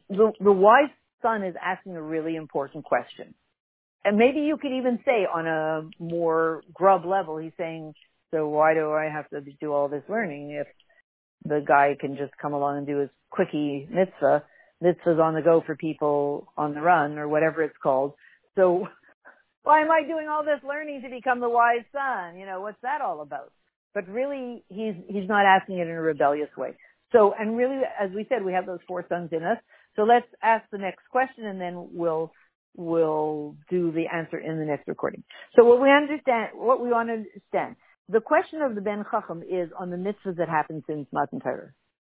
the, 0.08 0.32
the 0.40 0.52
wise 0.52 0.90
son 1.22 1.44
is 1.44 1.54
asking 1.62 1.94
a 1.94 2.02
really 2.02 2.34
important 2.34 2.84
question. 2.84 3.32
And 4.04 4.18
maybe 4.18 4.40
you 4.40 4.56
could 4.60 4.72
even 4.72 4.98
say 5.04 5.24
on 5.32 5.46
a 5.46 5.88
more 6.02 6.62
grub 6.74 7.04
level, 7.06 7.38
he's 7.38 7.52
saying, 7.56 7.94
so 8.34 8.48
why 8.48 8.74
do 8.74 8.90
I 8.90 9.04
have 9.04 9.28
to 9.30 9.40
do 9.60 9.72
all 9.72 9.88
this 9.88 10.02
learning 10.08 10.50
if 10.50 10.66
the 11.44 11.64
guy 11.64 11.96
can 12.00 12.16
just 12.16 12.32
come 12.42 12.54
along 12.54 12.78
and 12.78 12.86
do 12.88 12.98
his 12.98 13.10
quickie 13.30 13.86
mitzvah? 13.88 14.42
Mitzvah's 14.82 15.20
on 15.20 15.34
the 15.34 15.42
go 15.42 15.62
for 15.64 15.76
people 15.76 16.48
on 16.56 16.74
the 16.74 16.80
run 16.80 17.18
or 17.18 17.28
whatever 17.28 17.62
it's 17.62 17.76
called. 17.82 18.14
So 18.56 18.88
why 19.62 19.82
am 19.82 19.90
I 19.90 20.02
doing 20.06 20.28
all 20.28 20.44
this 20.44 20.60
learning 20.66 21.02
to 21.02 21.10
become 21.10 21.40
the 21.40 21.48
wise 21.48 21.84
son? 21.92 22.38
You 22.38 22.46
know, 22.46 22.60
what's 22.60 22.80
that 22.82 23.00
all 23.00 23.20
about? 23.20 23.52
But 23.94 24.08
really, 24.08 24.64
he's, 24.68 24.94
he's 25.06 25.28
not 25.28 25.44
asking 25.44 25.78
it 25.78 25.86
in 25.86 25.94
a 25.94 26.00
rebellious 26.00 26.48
way. 26.56 26.74
So, 27.12 27.34
and 27.38 27.56
really, 27.56 27.80
as 28.00 28.10
we 28.14 28.26
said, 28.28 28.42
we 28.44 28.54
have 28.54 28.66
those 28.66 28.80
four 28.88 29.04
sons 29.08 29.30
in 29.32 29.42
us. 29.42 29.58
So 29.96 30.02
let's 30.02 30.26
ask 30.42 30.64
the 30.72 30.78
next 30.78 31.02
question 31.10 31.44
and 31.44 31.60
then 31.60 31.90
we'll, 31.92 32.32
we'll 32.74 33.54
do 33.68 33.92
the 33.92 34.06
answer 34.12 34.38
in 34.38 34.58
the 34.58 34.64
next 34.64 34.88
recording. 34.88 35.22
So 35.54 35.64
what 35.64 35.80
we 35.80 35.90
understand, 35.90 36.50
what 36.54 36.82
we 36.82 36.88
want 36.88 37.10
to 37.10 37.12
understand, 37.12 37.76
the 38.08 38.20
question 38.20 38.62
of 38.62 38.74
the 38.74 38.80
Ben 38.80 39.04
Chacham 39.10 39.42
is 39.42 39.70
on 39.78 39.90
the 39.90 39.96
mitzvahs 39.96 40.36
that 40.38 40.48
happened 40.48 40.84
since 40.86 41.06
Matan 41.12 41.40
Torah. 41.40 41.72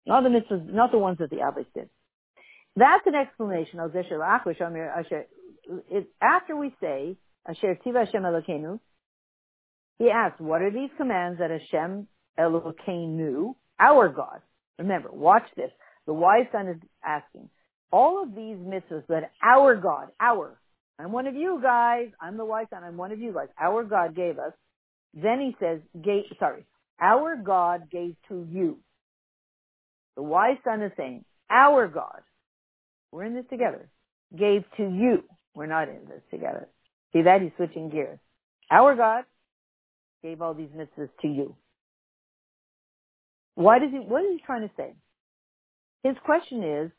Not 0.06 0.22
the 0.22 0.28
mitzvahs, 0.28 0.72
not 0.72 0.92
the 0.92 0.98
ones 0.98 1.18
that 1.18 1.30
the 1.30 1.36
Avos 1.36 1.66
did. 1.74 1.88
That's 2.76 3.06
an 3.06 3.14
explanation 3.14 3.80
of 3.80 3.94
After 6.22 6.56
we 6.56 6.74
say, 6.80 7.16
Asher 7.46 7.78
Tziva 7.84 8.06
Hashem 8.06 8.22
Elokeinu, 8.22 8.80
he 9.98 10.10
asks, 10.10 10.40
what 10.40 10.62
are 10.62 10.70
these 10.70 10.90
commands 10.96 11.38
that 11.38 11.50
Hashem 11.50 12.08
Elokeinu, 12.38 13.54
our 13.78 14.08
God, 14.08 14.40
Remember, 14.78 15.10
watch 15.12 15.44
this. 15.56 15.70
The 16.06 16.12
wise 16.12 16.46
son 16.50 16.68
is 16.68 16.76
asking, 17.04 17.48
all 17.92 18.22
of 18.22 18.34
these 18.34 18.56
mitzvahs 18.56 19.06
that 19.08 19.30
our 19.42 19.76
God, 19.76 20.08
our, 20.18 20.58
I'm 20.98 21.12
one 21.12 21.26
of 21.26 21.36
you 21.36 21.60
guys, 21.62 22.08
I'm 22.20 22.36
the 22.36 22.44
wise 22.44 22.66
son, 22.70 22.82
I'm 22.82 22.96
one 22.96 23.12
of 23.12 23.20
you 23.20 23.32
guys, 23.32 23.48
our 23.60 23.84
God 23.84 24.16
gave 24.16 24.38
us, 24.38 24.52
then 25.14 25.40
he 25.40 25.56
says, 25.60 25.80
gave, 26.02 26.24
sorry, 26.40 26.64
our 27.00 27.36
God 27.36 27.90
gave 27.90 28.16
to 28.28 28.46
you. 28.50 28.78
The 30.16 30.22
wise 30.22 30.56
son 30.64 30.82
is 30.82 30.92
saying, 30.96 31.24
our 31.50 31.86
God, 31.86 32.22
we're 33.12 33.24
in 33.24 33.34
this 33.34 33.44
together, 33.50 33.88
gave 34.36 34.64
to 34.78 34.82
you. 34.82 35.22
We're 35.54 35.66
not 35.66 35.88
in 35.88 36.00
this 36.08 36.22
together. 36.30 36.68
See 37.12 37.22
that? 37.22 37.42
He's 37.42 37.52
switching 37.56 37.90
gears. 37.90 38.18
Our 38.70 38.96
God 38.96 39.24
gave 40.22 40.40
all 40.40 40.54
these 40.54 40.70
mitzvahs 40.70 41.10
to 41.20 41.28
you. 41.28 41.54
Why 43.54 43.78
does 43.78 43.90
he, 43.90 43.98
what 43.98 44.24
is 44.24 44.30
he 44.32 44.42
trying 44.44 44.62
to 44.62 44.70
say? 44.76 44.94
His 46.02 46.16
question 46.24 46.64
is, 46.64 46.90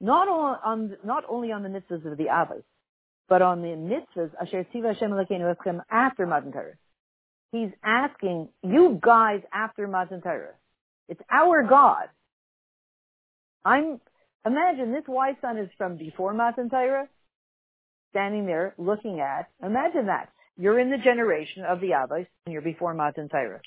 not 0.00 0.28
on, 0.28 0.96
not 1.04 1.24
only 1.28 1.52
on 1.52 1.62
the 1.62 1.68
mitzvahs 1.68 2.10
of 2.10 2.18
the 2.18 2.24
Avos, 2.24 2.64
but 3.28 3.42
on 3.42 3.62
the 3.62 3.68
mitzvahs 3.68 4.30
Asher 4.40 4.66
Tziva 4.74 4.94
Hashem 4.94 5.10
Elokeinu 5.10 5.82
after 5.90 6.26
Matan 6.26 6.52
Torah. 6.52 6.72
He's 7.52 7.70
asking 7.84 8.48
you 8.62 8.98
guys 9.00 9.42
after 9.52 9.86
Matan 9.86 10.20
Torah. 10.20 10.54
It's 11.08 11.20
our 11.30 11.62
God. 11.62 12.08
I'm 13.64 14.00
imagine 14.46 14.92
this 14.92 15.04
wise 15.08 15.36
son 15.40 15.58
is 15.58 15.68
from 15.76 15.96
before 15.96 16.32
Matan 16.34 16.70
Torah, 16.70 17.08
standing 18.10 18.46
there 18.46 18.74
looking 18.78 19.20
at. 19.20 19.48
Imagine 19.64 20.06
that 20.06 20.30
you're 20.56 20.78
in 20.78 20.90
the 20.90 20.98
generation 20.98 21.64
of 21.64 21.80
the 21.80 21.88
Avos 21.88 22.26
and 22.46 22.52
you're 22.52 22.62
before 22.62 22.94
Matan 22.94 23.28
Torah 23.28 23.60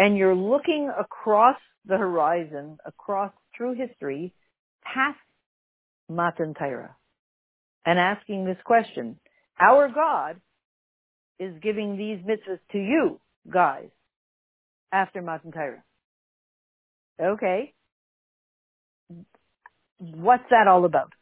and 0.00 0.16
you're 0.16 0.34
looking 0.34 0.90
across 0.98 1.56
the 1.84 1.98
horizon 1.98 2.78
across 2.86 3.32
through 3.54 3.74
history 3.74 4.32
past 4.82 5.18
Matan 6.08 6.54
Torah 6.54 6.96
and 7.84 7.98
asking 7.98 8.46
this 8.46 8.56
question. 8.64 9.18
Our 9.60 9.88
God 9.88 10.40
is 11.38 11.54
giving 11.62 11.98
these 11.98 12.18
mitzvahs 12.24 12.60
to 12.72 12.78
you 12.78 13.20
guys 13.52 13.88
after 14.90 15.20
Matan 15.20 15.52
Torah. 15.52 15.82
Okay. 17.22 17.74
What's 20.00 20.48
that 20.50 20.66
all 20.66 20.84
about? 20.86 21.12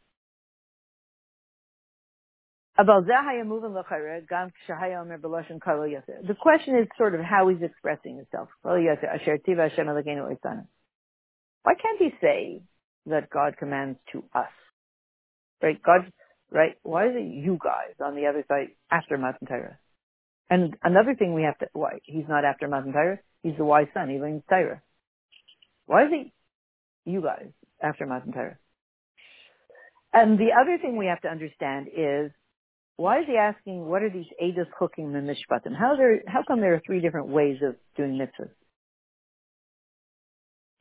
The 2.77 3.03
question 6.39 6.77
is 6.77 6.87
sort 6.97 7.13
of 7.13 7.19
how 7.19 7.49
he's 7.49 7.61
expressing 7.61 8.15
himself. 8.15 8.47
Why 8.61 8.95
can't 11.75 11.99
he 11.99 12.11
say 12.21 12.61
that 13.07 13.29
God 13.29 13.57
commands 13.57 13.99
to 14.13 14.23
us? 14.33 14.47
Right? 15.61 15.83
God, 15.83 16.09
right? 16.51 16.77
Why 16.83 17.07
is 17.07 17.15
it 17.15 17.27
you 17.27 17.57
guys 17.61 17.95
on 18.01 18.15
the 18.15 18.27
other 18.27 18.45
side 18.47 18.69
after 18.89 19.17
Matan 19.17 19.45
Torah? 19.45 19.77
And 20.49 20.77
another 20.81 21.15
thing 21.15 21.33
we 21.33 21.43
have 21.43 21.57
to, 21.57 21.67
why? 21.73 21.99
He's 22.03 22.29
not 22.29 22.45
after 22.45 22.69
Matan 22.69 22.93
Torah. 22.93 23.19
He's 23.43 23.57
the 23.57 23.65
wise 23.65 23.89
son. 23.93 24.09
He 24.09 24.19
learns 24.19 24.43
Torah. 24.49 24.81
Why 25.85 26.05
is 26.05 26.11
he 26.11 26.31
you 27.03 27.21
guys 27.21 27.51
after 27.81 28.05
Matan 28.05 28.31
Torah? 28.31 28.57
And 30.11 30.39
the 30.39 30.49
other 30.59 30.77
thing 30.81 30.97
we 30.97 31.05
have 31.05 31.21
to 31.21 31.27
understand 31.27 31.87
is 31.95 32.31
why 32.95 33.19
is 33.19 33.25
he 33.27 33.37
asking 33.37 33.85
what 33.85 34.01
are 34.01 34.09
these 34.09 34.25
Chukim 34.41 35.15
and 35.15 35.29
Mishpatim? 35.29 35.75
How 35.77 35.95
there 35.95 36.21
how 36.27 36.43
come 36.47 36.59
there 36.61 36.73
are 36.73 36.81
three 36.85 36.99
different 36.99 37.27
ways 37.27 37.57
of 37.61 37.75
doing 37.95 38.17
mitzvahs? 38.17 38.49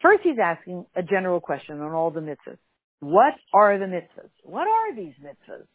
First 0.01 0.23
he's 0.23 0.38
asking 0.43 0.87
a 0.97 1.03
general 1.03 1.41
question 1.41 1.81
on 1.81 1.93
all 1.93 2.11
the 2.11 2.21
mitzvahs. 2.21 2.59
What 3.01 3.35
are 3.53 3.79
the 3.79 3.85
mitzvahs? 3.85 4.31
What 4.43 4.67
are 4.67 4.97
these 4.97 5.14
mitzvahs? 5.23 5.67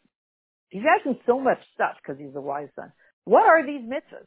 He's 0.70 0.82
asking 0.98 1.20
so 1.24 1.38
much 1.40 1.58
stuff 1.74 1.96
because 2.02 2.20
he's 2.20 2.34
a 2.34 2.40
wise 2.40 2.68
son. 2.74 2.92
What 3.24 3.44
are 3.44 3.64
these 3.64 3.82
mitzvahs? 3.82 4.26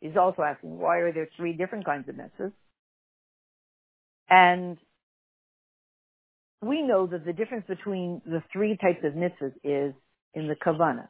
He's 0.00 0.16
also 0.16 0.42
asking 0.42 0.78
why 0.78 0.98
are 0.98 1.12
there 1.12 1.28
three 1.36 1.52
different 1.54 1.84
kinds 1.84 2.08
of 2.08 2.14
mitzvahs? 2.14 2.52
And 4.30 4.78
we 6.62 6.80
know 6.80 7.06
that 7.08 7.24
the 7.24 7.32
difference 7.32 7.64
between 7.68 8.22
the 8.24 8.42
three 8.52 8.78
types 8.80 9.04
of 9.04 9.14
mitzvahs 9.14 9.52
is 9.64 9.94
in 10.34 10.46
the 10.46 10.54
kavana. 10.54 11.08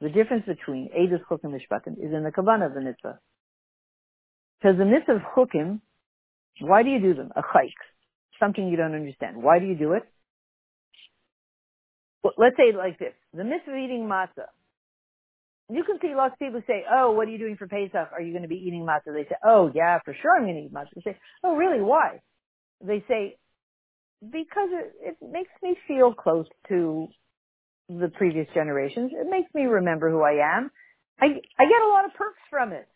The 0.00 0.08
difference 0.08 0.44
between 0.46 0.90
Eidos 0.90 1.22
Chukim 1.30 1.54
Mishpatim 1.54 1.92
is 1.98 2.12
in 2.12 2.24
the 2.24 2.30
kavana 2.30 2.66
of 2.66 2.74
the 2.74 2.80
mitzvah. 2.80 3.18
Because 4.60 4.76
the 4.76 4.84
mitzvah 4.84 5.16
of 5.16 5.22
Chukim, 5.36 5.80
why 6.60 6.82
do 6.82 6.90
you 6.90 7.00
do 7.00 7.14
them? 7.14 7.30
A 7.36 7.42
chayk. 7.42 7.72
Something 8.40 8.68
you 8.68 8.76
don't 8.76 8.94
understand. 8.94 9.40
Why 9.40 9.60
do 9.60 9.66
you 9.66 9.76
do 9.76 9.92
it? 9.92 10.02
Well, 12.22 12.32
let's 12.36 12.56
say 12.56 12.76
like 12.76 12.98
this. 12.98 13.14
The 13.32 13.44
mitzvah 13.44 13.70
of 13.70 13.78
eating 13.78 14.08
matzah. 14.10 14.50
You 15.70 15.84
can 15.84 15.98
see 16.00 16.14
lots 16.16 16.32
of 16.32 16.38
people 16.38 16.62
say, 16.66 16.84
oh, 16.90 17.12
what 17.12 17.28
are 17.28 17.30
you 17.30 17.38
doing 17.38 17.56
for 17.56 17.68
Pesach? 17.68 18.08
Are 18.12 18.22
you 18.22 18.32
going 18.32 18.42
to 18.42 18.48
be 18.48 18.56
eating 18.66 18.86
matzah? 18.88 19.14
They 19.14 19.28
say, 19.28 19.36
oh, 19.46 19.70
yeah, 19.74 19.98
for 20.04 20.16
sure 20.20 20.36
I'm 20.36 20.44
going 20.44 20.56
to 20.56 20.62
eat 20.62 20.72
matzah. 20.72 20.94
They 20.96 21.12
say, 21.12 21.18
oh, 21.44 21.54
really? 21.54 21.80
Why? 21.80 22.20
They 22.84 23.04
say, 23.06 23.36
because 24.22 24.68
it, 24.72 24.92
it 25.00 25.16
makes 25.32 25.50
me 25.62 25.76
feel 25.86 26.12
close 26.12 26.46
to 26.68 27.08
the 27.88 28.08
previous 28.08 28.46
generations. 28.54 29.12
It 29.14 29.28
makes 29.30 29.52
me 29.54 29.62
remember 29.62 30.10
who 30.10 30.22
I 30.22 30.56
am. 30.56 30.70
I, 31.20 31.26
I 31.26 31.64
get 31.64 31.82
a 31.82 31.88
lot 31.88 32.04
of 32.04 32.14
perks 32.14 32.40
from 32.50 32.72
it. 32.72 32.86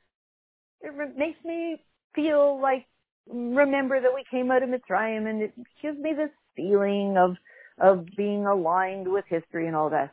It 0.82 0.92
re- 0.94 1.12
makes 1.16 1.42
me 1.44 1.76
feel 2.14 2.60
like 2.60 2.86
remember 3.28 4.00
that 4.00 4.14
we 4.14 4.24
came 4.30 4.50
out 4.50 4.62
of 4.62 4.68
Mitzrayim 4.68 5.28
and 5.28 5.42
it 5.42 5.54
gives 5.80 5.98
me 5.98 6.12
this 6.16 6.30
feeling 6.56 7.16
of, 7.16 7.36
of 7.80 8.06
being 8.16 8.46
aligned 8.46 9.10
with 9.10 9.24
history 9.28 9.66
and 9.66 9.76
all 9.76 9.90
that. 9.90 10.10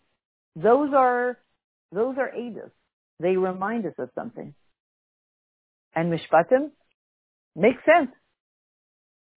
Those 0.55 0.91
are, 0.95 1.37
those 1.91 2.15
are 2.17 2.31
Eidos. 2.37 2.71
They 3.19 3.35
remind 3.35 3.85
us 3.85 3.93
of 3.97 4.09
something. 4.15 4.53
And 5.95 6.13
Mishpatim 6.13 6.69
makes 7.55 7.81
sense. 7.83 8.11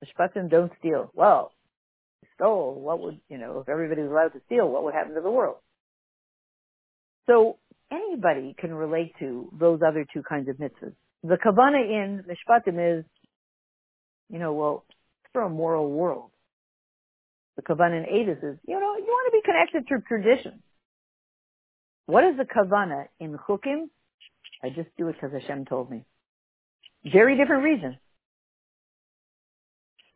Mishpatim 0.05 0.51
don't 0.51 0.73
steal. 0.79 1.11
Well, 1.15 1.53
stole, 2.35 2.81
what 2.81 3.01
would, 3.01 3.21
you 3.29 3.39
know, 3.39 3.61
if 3.61 3.69
everybody 3.69 4.03
was 4.03 4.11
allowed 4.11 4.33
to 4.39 4.41
steal, 4.47 4.69
what 4.69 4.85
would 4.85 4.95
happen 4.95 5.15
to 5.15 5.21
the 5.21 5.31
world? 5.31 5.57
So 7.27 7.59
anybody 7.91 8.55
can 8.59 8.75
relate 8.75 9.15
to 9.21 9.49
those 9.59 9.81
other 9.87 10.07
two 10.13 10.23
kinds 10.23 10.49
of 10.49 10.57
mitzvahs. 10.57 10.95
The 11.23 11.37
kavana 11.37 11.83
in 11.83 12.25
Mishpatim 12.25 12.99
is, 13.01 13.05
you 14.31 14.39
know, 14.39 14.53
well, 14.55 14.85
for 15.33 15.43
a 15.43 15.49
moral 15.49 15.91
world. 15.91 16.31
The 17.57 17.63
kavana 17.63 17.99
in 17.99 18.05
Eidos 18.05 18.39
is, 18.39 18.59
you 18.67 18.81
know, 18.81 18.97
you 18.97 19.05
want 19.07 19.33
to 19.33 19.39
be 19.39 19.43
connected 19.45 19.89
to 19.89 20.03
tradition. 20.07 20.63
What 22.07 22.25
is 22.25 22.37
the 22.37 22.45
kavana 22.45 23.07
in 23.21 23.39
Chukim? 23.49 23.85
I 24.63 24.71
just 24.71 24.89
do 24.97 25.09
it 25.09 25.17
because 25.21 25.33
Hashem 25.41 25.67
told 25.67 25.91
me. 25.91 26.05
Very 27.05 27.37
different 27.37 27.65
reason. 27.65 27.99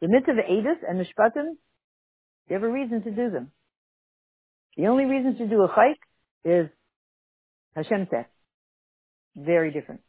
The 0.01 0.09
mitzvah 0.09 0.33
of 0.33 0.39
Eidos 0.39 0.79
and 0.89 1.01
Mishpatim 1.01 1.57
you 2.49 2.55
have 2.55 2.63
a 2.63 2.69
reason 2.69 3.03
to 3.03 3.11
do 3.11 3.31
them. 3.31 3.51
The 4.77 4.87
only 4.87 5.05
reason 5.05 5.37
to 5.39 5.47
do 5.49 5.63
a 5.63 5.69
chayk 5.69 5.97
is 6.45 6.71
Hashem 7.75 8.09
said. 8.11 8.27
Very 9.37 9.73
different. 9.73 10.01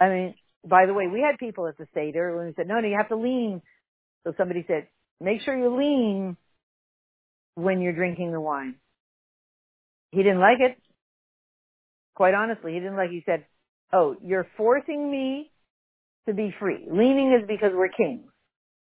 I 0.00 0.08
mean, 0.08 0.34
by 0.66 0.86
the 0.86 0.94
way, 0.94 1.06
we 1.06 1.20
had 1.20 1.38
people 1.38 1.66
at 1.66 1.76
the 1.76 1.86
Seder 1.94 2.36
when 2.36 2.46
we 2.46 2.52
said, 2.56 2.68
no, 2.68 2.80
no, 2.80 2.88
you 2.88 2.96
have 2.96 3.08
to 3.08 3.16
lean. 3.16 3.62
So 4.24 4.32
somebody 4.36 4.64
said, 4.66 4.88
make 5.20 5.42
sure 5.42 5.56
you 5.56 5.76
lean 5.76 6.36
when 7.54 7.80
you're 7.80 7.94
drinking 7.94 8.32
the 8.32 8.40
wine. 8.40 8.76
He 10.10 10.18
didn't 10.18 10.40
like 10.40 10.60
it. 10.60 10.78
Quite 12.14 12.34
honestly, 12.34 12.72
he 12.72 12.80
didn't 12.80 12.96
like 12.96 13.10
it. 13.10 13.14
He 13.14 13.22
said, 13.26 13.44
oh, 13.92 14.16
you're 14.24 14.46
forcing 14.56 15.10
me 15.10 15.50
to 16.26 16.34
be 16.34 16.54
free. 16.58 16.86
Leaning 16.90 17.38
is 17.40 17.46
because 17.48 17.72
we're 17.74 17.88
kings. 17.88 18.30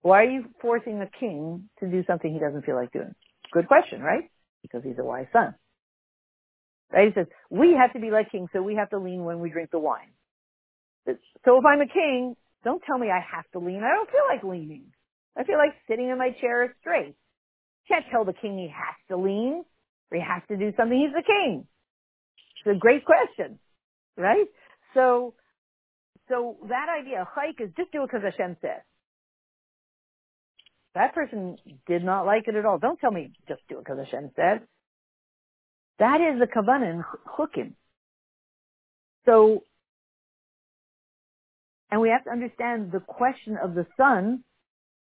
Why 0.01 0.23
are 0.23 0.29
you 0.29 0.45
forcing 0.61 1.01
a 1.01 1.09
king 1.19 1.69
to 1.79 1.87
do 1.87 2.03
something 2.07 2.31
he 2.31 2.39
doesn't 2.39 2.65
feel 2.65 2.75
like 2.75 2.91
doing? 2.91 3.13
Good 3.51 3.67
question, 3.67 4.01
right? 4.01 4.29
Because 4.61 4.83
he's 4.83 4.97
a 4.99 5.03
wise 5.03 5.27
son. 5.33 5.55
Right? 6.91 7.09
He 7.09 7.13
says, 7.13 7.27
we 7.49 7.75
have 7.79 7.93
to 7.93 7.99
be 7.99 8.09
like 8.09 8.31
kings, 8.31 8.49
so 8.53 8.61
we 8.61 8.75
have 8.75 8.89
to 8.91 8.97
lean 8.97 9.23
when 9.23 9.39
we 9.39 9.49
drink 9.49 9.71
the 9.71 9.79
wine. 9.79 10.11
So 11.05 11.57
if 11.57 11.65
I'm 11.65 11.81
a 11.81 11.87
king, 11.87 12.35
don't 12.63 12.81
tell 12.85 12.97
me 12.97 13.07
I 13.09 13.19
have 13.35 13.45
to 13.53 13.59
lean. 13.59 13.81
I 13.83 13.95
don't 13.95 14.09
feel 14.09 14.27
like 14.29 14.43
leaning. 14.43 14.85
I 15.37 15.43
feel 15.43 15.57
like 15.57 15.73
sitting 15.87 16.09
in 16.09 16.17
my 16.17 16.31
chair 16.41 16.73
straight. 16.81 17.15
Can't 17.87 18.05
tell 18.11 18.25
the 18.25 18.33
king 18.33 18.57
he 18.57 18.67
has 18.67 18.95
to 19.09 19.17
lean 19.17 19.63
or 20.11 20.17
he 20.17 20.23
has 20.23 20.43
to 20.49 20.57
do 20.57 20.71
something. 20.77 20.97
He's 20.97 21.13
the 21.13 21.23
king. 21.25 21.65
It's 22.65 22.75
a 22.75 22.79
great 22.79 23.05
question, 23.05 23.59
right? 24.17 24.47
So, 24.93 25.33
so 26.27 26.57
that 26.67 26.87
idea, 26.89 27.27
chayk 27.35 27.63
is 27.63 27.71
just 27.77 27.91
do 27.91 28.03
it 28.03 28.11
because 28.11 28.23
Hashem 28.23 28.57
says. 28.61 28.81
That 30.95 31.13
person 31.13 31.57
did 31.87 32.03
not 32.03 32.25
like 32.25 32.47
it 32.47 32.55
at 32.55 32.65
all. 32.65 32.79
Don't 32.79 32.99
tell 32.99 33.11
me 33.11 33.31
just 33.47 33.61
do 33.69 33.77
it 33.77 33.85
because 33.85 33.99
Hashem 33.99 34.31
said. 34.35 34.61
That 35.99 36.21
is 36.21 36.39
the 36.39 36.47
kavanah 36.47 36.89
in 36.89 37.03
chukim. 37.27 37.73
So, 39.25 39.63
and 41.91 42.01
we 42.01 42.09
have 42.09 42.23
to 42.23 42.31
understand 42.31 42.91
the 42.91 43.01
question 43.01 43.57
of 43.61 43.75
the 43.75 43.85
son, 43.97 44.43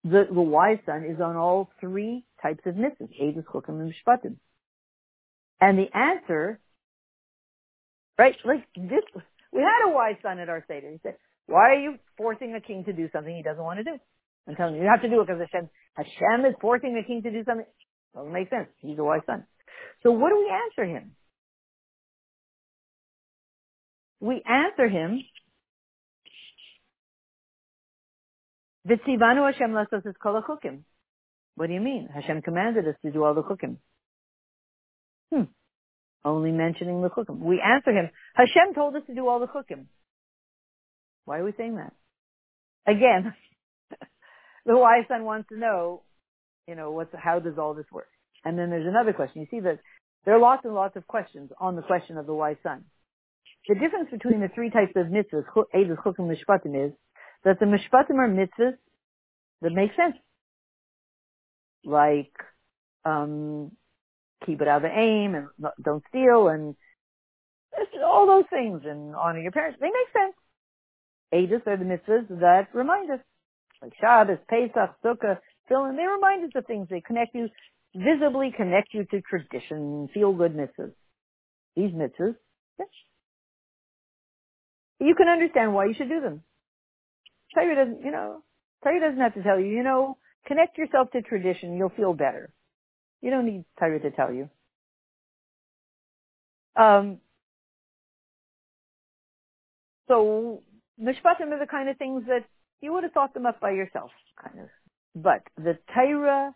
the, 0.03 0.27
the 0.31 0.41
wise 0.41 0.79
son, 0.85 1.05
is 1.05 1.21
on 1.21 1.35
all 1.35 1.71
three 1.79 2.25
types 2.41 2.61
of 2.65 2.75
mitzvahs, 2.75 3.09
Eidos, 3.21 3.45
Chukim, 3.45 3.81
and 3.81 3.93
Mishpatim. 3.93 4.35
And 5.61 5.79
the 5.79 5.97
answer, 5.97 6.59
right, 8.19 8.35
like 8.43 8.67
this, 8.75 9.03
we 9.51 9.61
had 9.61 9.89
a 9.89 9.93
wise 9.93 10.17
son 10.21 10.39
at 10.39 10.49
our 10.49 10.63
Seder. 10.67 10.91
He 10.91 10.99
said, 11.01 11.15
why 11.47 11.71
are 11.71 11.79
you 11.79 11.97
forcing 12.17 12.53
a 12.53 12.61
king 12.61 12.83
to 12.85 12.93
do 12.93 13.09
something 13.13 13.35
he 13.35 13.43
doesn't 13.43 13.63
want 13.63 13.79
to 13.79 13.83
do? 13.83 13.97
I'm 14.47 14.55
telling 14.55 14.75
you, 14.75 14.81
you 14.81 14.89
have 14.89 15.01
to 15.01 15.09
do 15.09 15.21
it 15.21 15.27
because 15.27 15.41
Hashem, 15.51 15.69
Hashem 15.95 16.45
is 16.45 16.55
forcing 16.59 16.93
the 16.95 17.03
king 17.05 17.21
to 17.23 17.31
do 17.31 17.43
something. 17.45 17.65
Doesn't 18.13 18.33
make 18.33 18.49
sense. 18.49 18.67
He's 18.79 18.99
a 18.99 19.03
wise 19.03 19.21
son. 19.25 19.45
So 20.03 20.11
what 20.11 20.29
do 20.29 20.37
we 20.37 20.51
answer 20.51 20.85
him? 20.85 21.15
We 24.19 24.41
answer 24.47 24.87
him, 24.87 25.23
V'tzivanu 28.87 29.51
Hashem 29.51 29.71
lasos 29.71 30.05
es 30.05 30.15
kol. 30.21 30.41
What 31.55 31.67
do 31.67 31.73
you 31.73 31.81
mean? 31.81 32.09
Hashem 32.13 32.41
commanded 32.41 32.87
us 32.87 32.95
to 33.03 33.11
do 33.11 33.23
all 33.23 33.33
the 33.33 33.43
chukim. 33.43 33.77
Hmm. 35.31 35.43
Only 36.25 36.51
mentioning 36.51 37.01
the 37.01 37.09
chukim. 37.09 37.39
We 37.39 37.61
answer 37.61 37.91
him, 37.91 38.09
Hashem 38.35 38.73
told 38.75 38.95
us 38.95 39.03
to 39.07 39.15
do 39.15 39.27
all 39.27 39.39
the 39.39 39.47
chukim. 39.47 39.85
Why 41.25 41.39
are 41.39 41.43
we 41.45 41.53
saying 41.57 41.75
that? 41.75 41.93
Again, 42.85 43.33
the 44.65 44.77
wise 44.77 45.05
son 45.07 45.23
wants 45.23 45.49
to 45.49 45.57
know, 45.57 46.03
you 46.67 46.75
know, 46.75 46.91
what's, 46.91 47.13
how 47.17 47.39
does 47.39 47.57
all 47.57 47.73
this 47.73 47.85
work? 47.91 48.07
And 48.45 48.57
then 48.57 48.69
there's 48.69 48.87
another 48.87 49.13
question. 49.13 49.41
You 49.41 49.47
see 49.49 49.61
that 49.61 49.79
there 50.25 50.35
are 50.35 50.39
lots 50.39 50.65
and 50.65 50.73
lots 50.73 50.95
of 50.95 51.07
questions 51.07 51.51
on 51.59 51.75
the 51.75 51.81
question 51.81 52.17
of 52.17 52.25
the 52.25 52.33
wise 52.33 52.57
son. 52.63 52.85
The 53.67 53.75
difference 53.75 54.09
between 54.11 54.41
the 54.41 54.49
three 54.53 54.69
types 54.69 54.93
of 54.95 55.07
mitzvahs, 55.07 55.45
Eidos, 55.73 55.97
Chukim, 56.03 56.29
Mishpatim, 56.29 56.87
is 56.87 56.93
that 57.45 57.59
the 57.59 57.65
Mishpatim 57.65 58.15
are 58.17 58.29
mitzvahs 58.29 58.77
that 59.61 59.71
make 59.71 59.91
sense. 59.95 60.15
Like, 61.85 62.33
um, 63.05 63.71
keep 64.45 64.61
it 64.61 64.67
out 64.67 64.83
of 64.83 64.91
aim 64.91 65.35
and 65.35 65.47
don't 65.81 66.03
steal 66.09 66.47
and 66.49 66.75
all 68.05 68.27
those 68.27 68.45
things 68.49 68.81
and 68.85 69.15
honor 69.15 69.39
your 69.39 69.51
parents. 69.51 69.77
They 69.79 69.87
make 69.87 70.11
sense. 70.13 70.35
Eidos 71.33 71.67
are 71.67 71.77
the 71.77 71.85
mitzvahs 71.85 72.39
that 72.41 72.67
remind 72.73 73.11
us. 73.11 73.19
Like 73.83 73.93
Shabbos, 73.99 74.37
Pesach, 74.49 74.95
Sukkah, 75.03 75.39
tefillin. 75.69 75.97
They 75.97 76.07
remind 76.07 76.45
us 76.45 76.51
of 76.55 76.65
things. 76.65 76.87
They 76.89 77.01
connect 77.01 77.35
you, 77.35 77.49
visibly 77.93 78.53
connect 78.55 78.93
you 78.93 79.03
to 79.11 79.21
tradition, 79.21 80.07
feel 80.13 80.31
good 80.31 80.55
mitzvahs. 80.55 80.93
These 81.75 81.91
mitzvahs. 81.91 82.35
You 84.99 85.15
can 85.15 85.27
understand 85.27 85.73
why 85.73 85.87
you 85.87 85.93
should 85.97 86.07
do 86.07 86.21
them. 86.21 86.43
Torah 87.53 87.75
doesn't, 87.75 88.05
you 88.05 88.11
know, 88.11 88.41
Torah 88.83 89.01
doesn't 89.01 89.19
have 89.19 89.33
to 89.33 89.43
tell 89.43 89.59
you, 89.59 89.67
you 89.67 89.83
know, 89.83 90.17
connect 90.47 90.77
yourself 90.77 91.11
to 91.11 91.21
tradition, 91.21 91.75
you'll 91.75 91.89
feel 91.89 92.13
better. 92.13 92.53
You 93.21 93.31
don't 93.31 93.45
need 93.45 93.65
Torah 93.77 93.99
to 93.99 94.11
tell 94.11 94.31
you. 94.31 94.49
Um, 96.81 97.17
so 100.07 100.63
mishpatim 101.01 101.51
are 101.51 101.59
the 101.59 101.67
kind 101.69 101.89
of 101.89 101.97
things 101.97 102.23
that 102.27 102.45
you 102.83 102.91
would 102.91 103.03
have 103.03 103.13
thought 103.13 103.33
them 103.33 103.45
up 103.45 103.61
by 103.61 103.71
yourself, 103.71 104.11
kind 104.43 104.59
of. 104.59 104.67
But 105.15 105.41
the 105.55 105.77
Torah, 105.95 106.53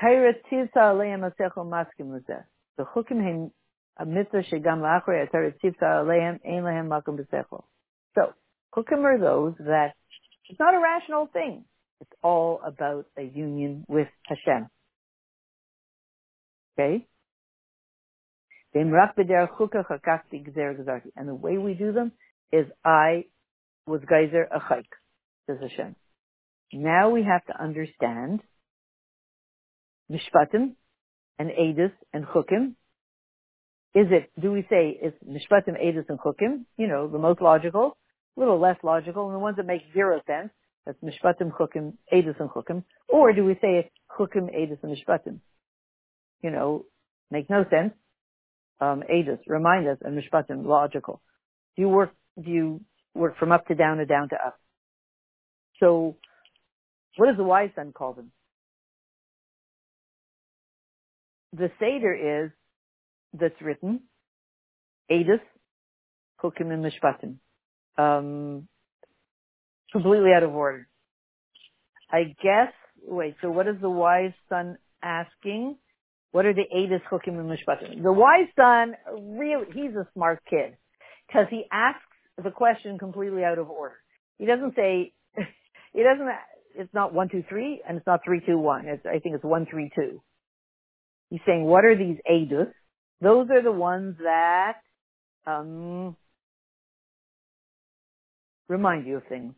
Torah 0.00 0.34
tivsa 0.52 0.76
aleim 0.76 1.20
asecho 1.20 1.64
maskim 1.64 2.10
lezeh. 2.10 2.42
The 2.76 2.84
chukim 2.84 3.22
hem 3.24 3.52
mitzvah 4.12 4.42
shegam 4.42 4.80
la'achrei 4.80 5.30
Torah 5.30 5.52
tivsa 5.52 5.82
aleim 5.82 6.40
ein 6.44 6.64
lehem 6.64 6.88
makom 6.88 7.16
b'secho. 7.16 7.62
So 8.16 8.32
chukim 8.74 9.04
are 9.04 9.18
those 9.18 9.54
that 9.60 9.94
it's 10.48 10.58
not 10.58 10.74
a 10.74 10.80
rational 10.80 11.26
thing. 11.32 11.64
It's 12.00 12.12
all 12.22 12.60
about 12.66 13.06
a 13.16 13.22
union 13.22 13.84
with 13.88 14.08
Hashem. 14.26 14.68
Okay? 16.78 17.06
And 18.74 18.92
the 21.28 21.34
way 21.34 21.56
we 21.56 21.74
do 21.74 21.92
them 21.92 22.12
is 22.52 22.66
I 22.84 23.24
was 23.86 24.00
geyser 24.08 24.42
a 24.42 24.60
chayk, 24.60 24.86
says 25.46 25.58
Hashem. 25.60 25.94
Now 26.72 27.10
we 27.10 27.22
have 27.22 27.44
to 27.46 27.62
understand 27.62 28.40
mishpatim 30.10 30.74
and 31.38 31.50
edus 31.50 31.92
and 32.12 32.26
chukim. 32.26 32.74
Is 33.94 34.08
it, 34.10 34.30
do 34.40 34.52
we 34.52 34.62
say 34.62 34.98
it's 35.00 35.16
mishpatim, 35.24 35.80
edus, 35.82 36.04
and 36.08 36.18
chukim? 36.18 36.64
You 36.76 36.88
know, 36.88 37.08
the 37.08 37.18
most 37.18 37.40
logical, 37.40 37.96
a 38.36 38.40
little 38.40 38.60
less 38.60 38.76
logical, 38.82 39.26
and 39.26 39.34
the 39.34 39.38
ones 39.38 39.56
that 39.56 39.66
make 39.66 39.82
zero 39.94 40.20
sense. 40.26 40.50
That's 40.84 40.98
mishpatim, 41.02 41.50
chukim, 41.52 41.94
edus, 42.12 42.38
and 42.38 42.50
chukim. 42.50 42.84
Or 43.08 43.32
do 43.32 43.44
we 43.44 43.54
say 43.54 43.78
it's 43.78 43.90
chukim, 44.18 44.54
edus, 44.54 44.78
and 44.82 44.96
mishpatim? 44.96 45.38
You 46.42 46.50
know, 46.50 46.84
make 47.30 47.48
no 47.48 47.64
sense. 47.70 47.94
Um, 48.80 49.02
edus, 49.10 49.38
remind 49.46 49.88
us, 49.88 49.98
and 50.02 50.20
mishpatim, 50.20 50.66
logical. 50.66 51.22
Do 51.76 51.82
you 51.82 51.88
work, 51.88 52.10
do 52.42 52.50
you 52.50 52.80
work 53.16 53.38
from 53.38 53.52
up 53.52 53.66
to 53.66 53.74
down 53.74 53.98
or 53.98 54.04
down 54.04 54.28
to 54.30 54.36
up? 54.36 54.58
So, 55.80 56.16
what 57.16 57.26
does 57.26 57.36
the 57.36 57.44
wise 57.44 57.70
son 57.74 57.92
call 57.92 58.12
them? 58.14 58.32
The 61.52 61.70
Seder 61.78 62.44
is, 62.44 62.50
that's 63.38 63.60
written, 63.60 64.00
edus, 65.10 65.40
chukim, 66.42 66.72
and 66.72 66.84
mishpatim. 66.84 67.36
Um, 67.98 68.68
completely 69.92 70.30
out 70.36 70.42
of 70.42 70.54
order. 70.54 70.88
I 72.10 72.34
guess, 72.42 72.72
wait, 73.02 73.36
so 73.42 73.50
what 73.50 73.66
is 73.66 73.76
the 73.80 73.90
wise 73.90 74.32
son 74.48 74.76
asking? 75.02 75.76
What 76.32 76.44
are 76.44 76.54
the 76.54 76.64
Edus 76.74 77.00
Chukim 77.10 77.38
and 77.40 77.48
Mishpatim? 77.48 78.02
The 78.02 78.12
wise 78.12 78.48
son, 78.56 78.94
really, 79.38 79.66
he's 79.72 79.94
a 79.96 80.06
smart 80.14 80.42
kid. 80.48 80.76
Because 81.26 81.46
he 81.50 81.64
asks 81.72 82.05
the 82.42 82.50
question 82.50 82.98
completely 82.98 83.44
out 83.44 83.58
of 83.58 83.70
order. 83.70 83.96
He 84.38 84.46
doesn't 84.46 84.74
say, 84.74 85.12
he 85.92 86.02
doesn't, 86.02 86.28
it's 86.74 86.92
not 86.92 87.14
one, 87.14 87.28
two, 87.28 87.44
three, 87.48 87.82
and 87.86 87.96
it's 87.96 88.06
not 88.06 88.20
three, 88.24 88.40
two, 88.44 88.58
one. 88.58 88.86
It's, 88.86 89.04
I 89.06 89.18
think 89.18 89.34
it's 89.34 89.44
one, 89.44 89.66
three, 89.70 89.90
two. 89.94 90.22
He's 91.30 91.40
saying, 91.46 91.64
what 91.64 91.84
are 91.84 91.96
these 91.96 92.18
Edus? 92.30 92.70
Those 93.20 93.48
are 93.50 93.62
the 93.62 93.72
ones 93.72 94.16
that, 94.22 94.74
um, 95.46 96.16
remind 98.68 99.06
you 99.06 99.18
of 99.18 99.26
things. 99.28 99.54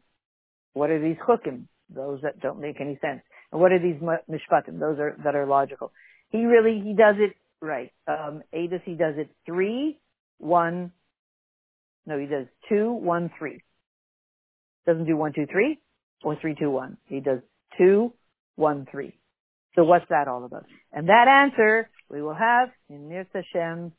What 0.74 0.90
are 0.90 1.00
these 1.00 1.16
chukim? 1.26 1.64
Those 1.94 2.20
that 2.22 2.40
don't 2.40 2.60
make 2.60 2.80
any 2.80 2.98
sense. 3.00 3.22
And 3.50 3.60
what 3.60 3.72
are 3.72 3.78
these 3.78 3.96
mishpatim? 3.96 4.78
Those 4.78 4.98
are 4.98 5.16
that 5.24 5.34
are 5.34 5.46
logical. 5.46 5.90
He 6.30 6.44
really 6.44 6.80
he 6.84 6.94
does 6.94 7.16
it 7.18 7.34
right. 7.60 7.90
Um, 8.06 8.42
Adis 8.54 8.82
he 8.84 8.94
does 8.94 9.14
it 9.16 9.30
three, 9.46 9.98
one. 10.38 10.92
No, 12.08 12.18
he 12.18 12.26
does 12.26 12.46
two, 12.68 12.92
one, 12.92 13.30
three. 13.38 13.62
Doesn't 14.86 15.06
do 15.06 15.16
one, 15.16 15.32
two, 15.32 15.46
three, 15.46 15.78
or 16.24 16.36
three, 16.40 16.56
two, 16.58 16.70
one. 16.70 16.96
He 17.06 17.20
does 17.20 17.40
two, 17.76 18.12
one, 18.56 18.86
three. 18.90 19.14
So 19.76 19.84
what's 19.84 20.06
that 20.08 20.26
all 20.26 20.44
about? 20.44 20.64
And 20.92 21.08
that 21.08 21.28
answer 21.28 21.88
we 22.10 22.22
will 22.22 22.34
have 22.34 22.70
in 22.88 23.08
Nir 23.08 23.26
Hashem 23.32 23.92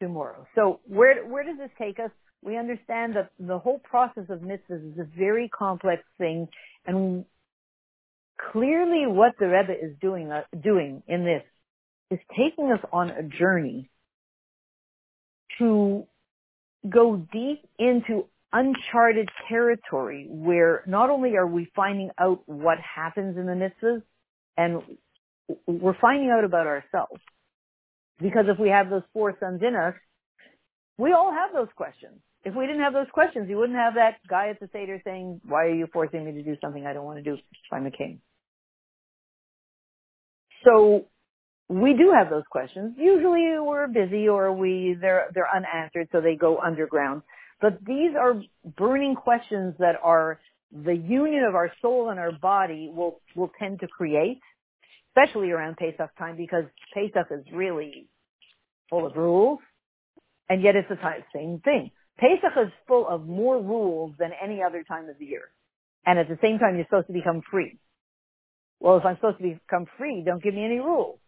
tomorrow. 0.00 0.46
So 0.56 0.80
where 0.88 1.24
where 1.24 1.44
does 1.44 1.58
this 1.58 1.70
take 1.78 2.00
us? 2.00 2.10
we 2.42 2.58
understand 2.58 3.14
that 3.14 3.30
the 3.38 3.58
whole 3.58 3.78
process 3.78 4.24
of 4.28 4.40
mitzvahs 4.40 4.92
is 4.92 4.98
a 4.98 5.06
very 5.16 5.48
complex 5.48 6.02
thing, 6.18 6.48
and 6.84 7.24
clearly 8.52 9.04
what 9.06 9.34
the 9.38 9.46
Rebbe 9.46 9.72
is 9.72 9.96
doing 10.00 10.30
uh, 10.30 10.42
doing 10.60 11.02
in 11.06 11.24
this 11.24 11.42
is 12.10 12.18
taking 12.36 12.72
us 12.72 12.80
on 12.92 13.10
a 13.10 13.22
journey 13.22 13.88
to 15.58 16.06
go 16.88 17.16
deep 17.32 17.64
into 17.78 18.26
uncharted 18.52 19.28
territory 19.48 20.26
where 20.28 20.82
not 20.86 21.10
only 21.10 21.36
are 21.36 21.46
we 21.46 21.70
finding 21.74 22.10
out 22.18 22.42
what 22.46 22.78
happens 22.78 23.36
in 23.36 23.46
the 23.46 23.52
mitzvahs, 23.52 24.02
and 24.56 24.82
we're 25.66 25.98
finding 26.00 26.30
out 26.30 26.44
about 26.44 26.66
ourselves. 26.66 27.20
Because 28.20 28.44
if 28.48 28.58
we 28.58 28.68
have 28.68 28.90
those 28.90 29.02
four 29.12 29.36
sons 29.40 29.62
in 29.66 29.74
us, 29.74 29.94
we 30.98 31.12
all 31.12 31.32
have 31.32 31.52
those 31.54 31.72
questions 31.74 32.20
if 32.44 32.54
we 32.54 32.66
didn't 32.66 32.82
have 32.82 32.92
those 32.92 33.10
questions, 33.12 33.48
you 33.48 33.56
wouldn't 33.56 33.78
have 33.78 33.94
that 33.94 34.16
guy 34.28 34.48
at 34.48 34.58
the 34.58 34.68
Seder 34.72 35.00
saying, 35.04 35.40
why 35.46 35.66
are 35.66 35.74
you 35.74 35.86
forcing 35.92 36.24
me 36.24 36.32
to 36.32 36.42
do 36.42 36.56
something 36.60 36.86
I 36.86 36.92
don't 36.92 37.04
want 37.04 37.18
to 37.18 37.22
do 37.22 37.34
if 37.34 37.40
I'm 37.70 37.86
a 37.86 37.90
king? 37.90 38.20
So 40.64 41.06
we 41.80 41.94
do 41.94 42.12
have 42.16 42.30
those 42.30 42.44
questions. 42.50 42.94
Usually 42.98 43.56
we're 43.58 43.88
busy 43.88 44.28
or 44.28 44.52
we, 44.52 44.96
they're, 45.00 45.28
they're 45.34 45.48
unanswered, 45.54 46.08
so 46.12 46.20
they 46.20 46.34
go 46.34 46.58
underground. 46.58 47.22
But 47.60 47.78
these 47.84 48.12
are 48.18 48.40
burning 48.76 49.14
questions 49.14 49.74
that 49.78 49.94
are 50.02 50.40
the 50.72 50.94
union 50.94 51.44
of 51.44 51.54
our 51.54 51.72
soul 51.80 52.10
and 52.10 52.18
our 52.18 52.32
body 52.32 52.90
will, 52.92 53.20
will 53.36 53.50
tend 53.58 53.80
to 53.80 53.86
create, 53.86 54.40
especially 55.10 55.50
around 55.50 55.76
Pesach 55.76 56.10
time 56.18 56.36
because 56.36 56.64
Pesach 56.94 57.26
is 57.30 57.44
really 57.52 58.08
full 58.90 59.06
of 59.06 59.16
rules. 59.16 59.60
And 60.48 60.62
yet 60.62 60.76
it's 60.76 60.88
the 60.88 60.98
same 61.34 61.60
thing. 61.64 61.90
Pesach 62.18 62.52
is 62.60 62.72
full 62.86 63.08
of 63.08 63.26
more 63.26 63.62
rules 63.62 64.14
than 64.18 64.30
any 64.42 64.62
other 64.62 64.84
time 64.84 65.08
of 65.08 65.18
the 65.18 65.24
year. 65.24 65.48
And 66.04 66.18
at 66.18 66.28
the 66.28 66.38
same 66.42 66.58
time, 66.58 66.76
you're 66.76 66.84
supposed 66.86 67.06
to 67.06 67.12
become 67.12 67.42
free. 67.50 67.78
Well, 68.80 68.98
if 68.98 69.04
I'm 69.04 69.16
supposed 69.16 69.38
to 69.38 69.44
become 69.44 69.86
free, 69.96 70.22
don't 70.26 70.42
give 70.42 70.54
me 70.54 70.64
any 70.64 70.78
rules. 70.78 71.18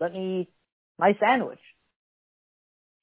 Let 0.00 0.12
me 0.12 0.42
eat 0.42 0.48
my 0.98 1.12
sandwich. 1.20 1.60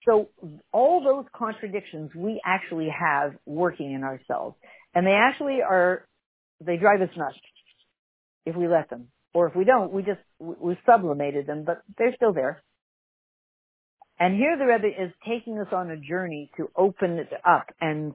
So 0.07 0.29
all 0.71 1.03
those 1.03 1.25
contradictions 1.35 2.11
we 2.15 2.41
actually 2.45 2.89
have 2.89 3.33
working 3.45 3.93
in 3.93 4.03
ourselves. 4.03 4.55
And 4.93 5.05
they 5.05 5.11
actually 5.11 5.59
are, 5.61 6.07
they 6.59 6.77
drive 6.77 7.01
us 7.01 7.15
nuts 7.15 7.37
if 8.45 8.55
we 8.55 8.67
let 8.67 8.89
them. 8.89 9.07
Or 9.33 9.47
if 9.47 9.55
we 9.55 9.63
don't, 9.63 9.93
we 9.93 10.01
just, 10.01 10.19
we 10.39 10.77
sublimated 10.85 11.47
them, 11.47 11.63
but 11.65 11.81
they're 11.97 12.15
still 12.15 12.33
there. 12.33 12.61
And 14.19 14.35
here 14.35 14.57
the 14.57 14.65
Rebbe 14.65 14.87
is 14.87 15.11
taking 15.27 15.57
us 15.57 15.71
on 15.71 15.89
a 15.89 15.97
journey 15.97 16.51
to 16.57 16.69
open 16.75 17.11
it 17.11 17.29
up 17.47 17.67
and 17.79 18.13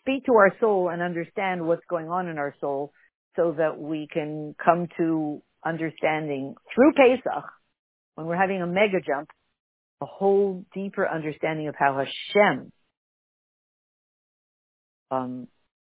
speak 0.00 0.24
to 0.26 0.32
our 0.34 0.52
soul 0.58 0.88
and 0.88 1.02
understand 1.02 1.66
what's 1.66 1.84
going 1.88 2.08
on 2.08 2.28
in 2.28 2.38
our 2.38 2.54
soul 2.60 2.92
so 3.36 3.54
that 3.56 3.78
we 3.78 4.08
can 4.12 4.54
come 4.62 4.88
to 4.96 5.42
understanding 5.64 6.54
through 6.74 6.92
Pesach, 6.92 7.44
when 8.14 8.26
we're 8.26 8.36
having 8.36 8.62
a 8.62 8.66
mega 8.66 9.00
jump, 9.04 9.28
a 10.00 10.06
whole 10.06 10.64
deeper 10.74 11.08
understanding 11.08 11.68
of 11.68 11.74
how 11.78 11.98
Hashem 11.98 12.72
um, 15.10 15.48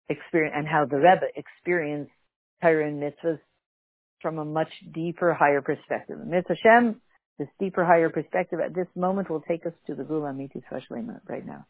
experience 0.09 0.55
and 0.57 0.67
how 0.67 0.87
the 0.87 0.97
Rebbe 0.97 1.27
experienced 1.37 2.13
Torah 2.63 2.89
and 2.89 3.03
mitzvahs 3.03 3.39
from 4.21 4.39
a 4.39 4.45
much 4.45 4.73
deeper, 4.93 5.35
higher 5.35 5.61
perspective. 5.61 6.19
Mitzvah 6.25 6.57
Hashem 6.63 7.01
this 7.39 7.49
deeper, 7.61 7.85
higher 7.85 8.11
perspective 8.11 8.59
at 8.59 8.75
this 8.75 8.89
moment 8.97 9.31
will 9.31 9.41
take 9.41 9.65
us 9.65 9.73
to 9.87 9.95
the 9.95 10.03
Geulah 10.03 10.35
Mitzvah 10.37 11.21
right 11.29 11.47
now. 11.47 11.67